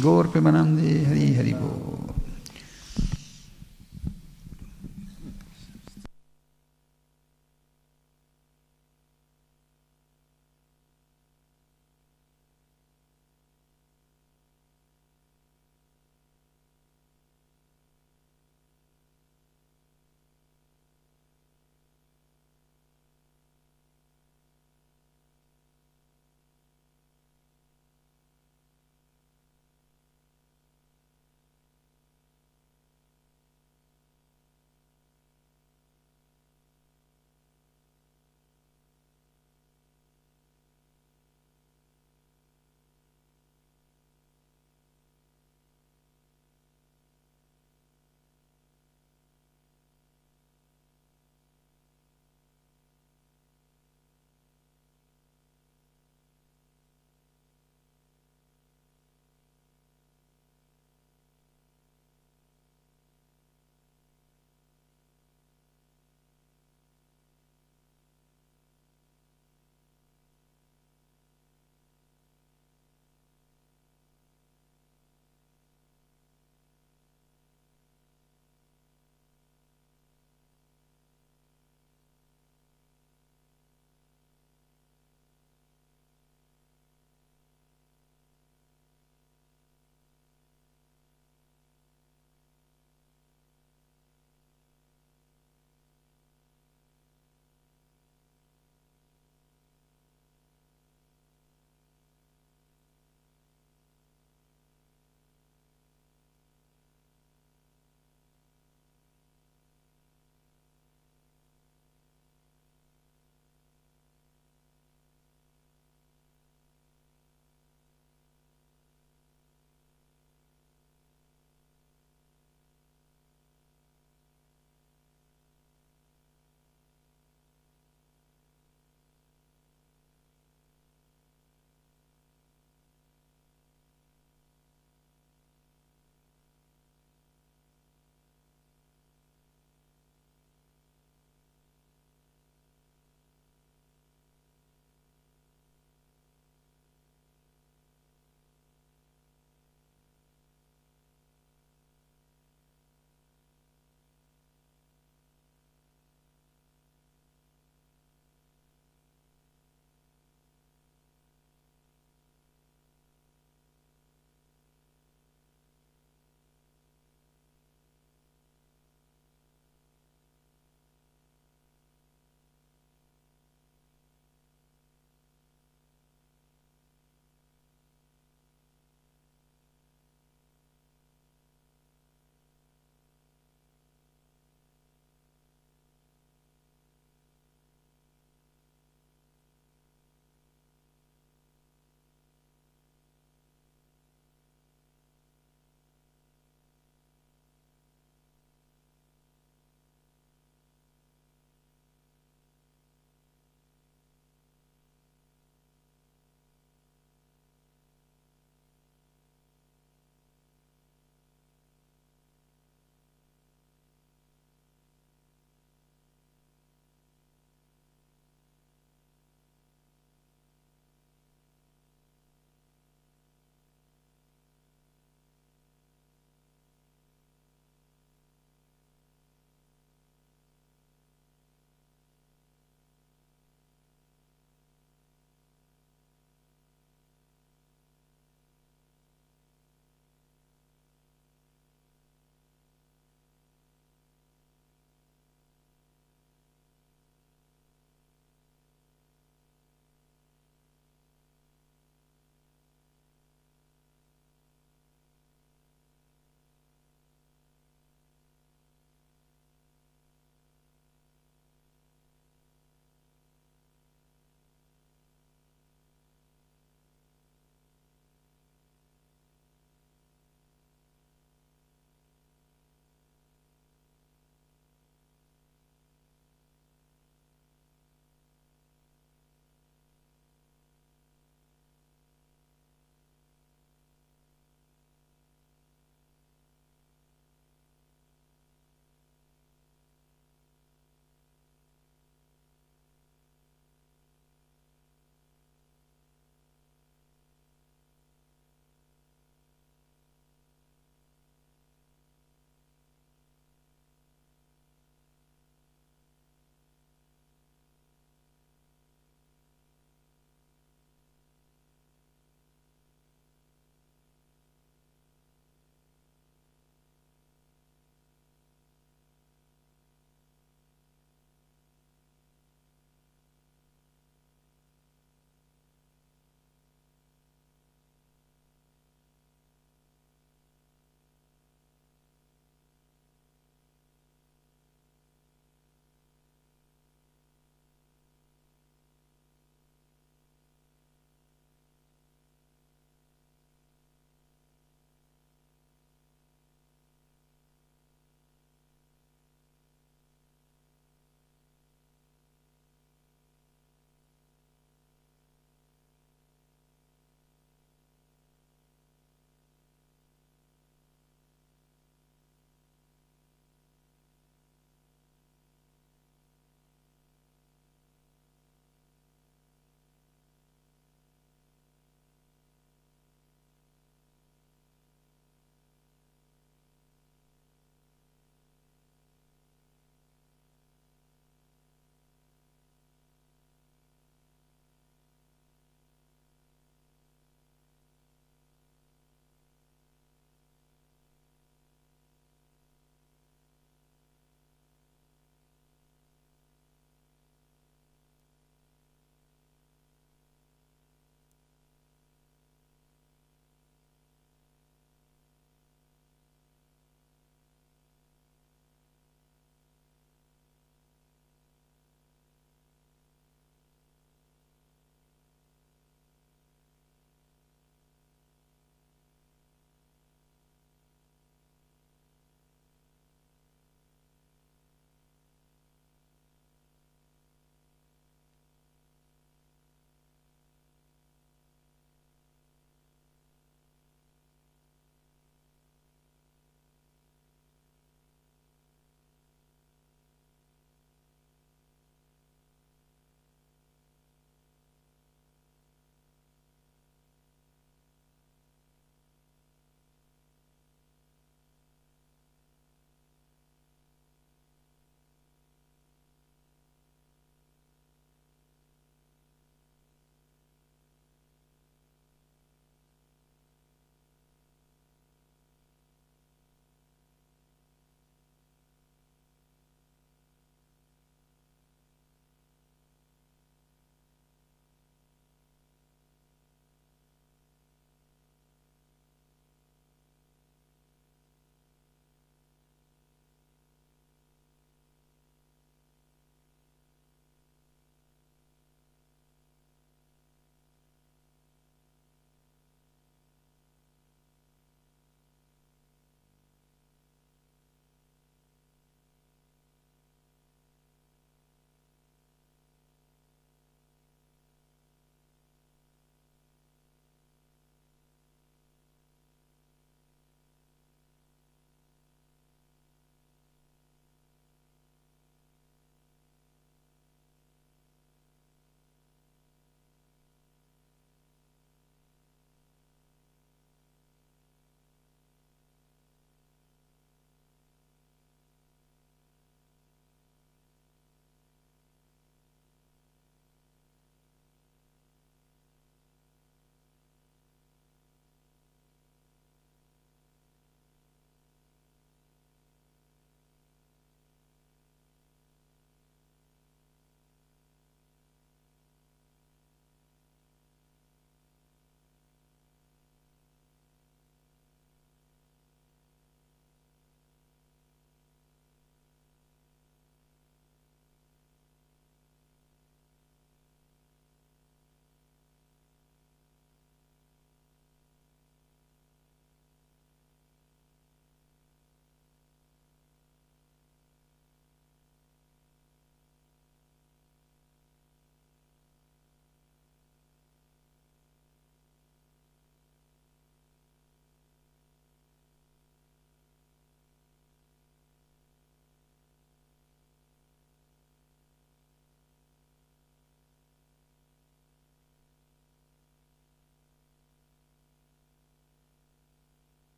[0.00, 1.95] Gaur Premanande Hari Hari Bo.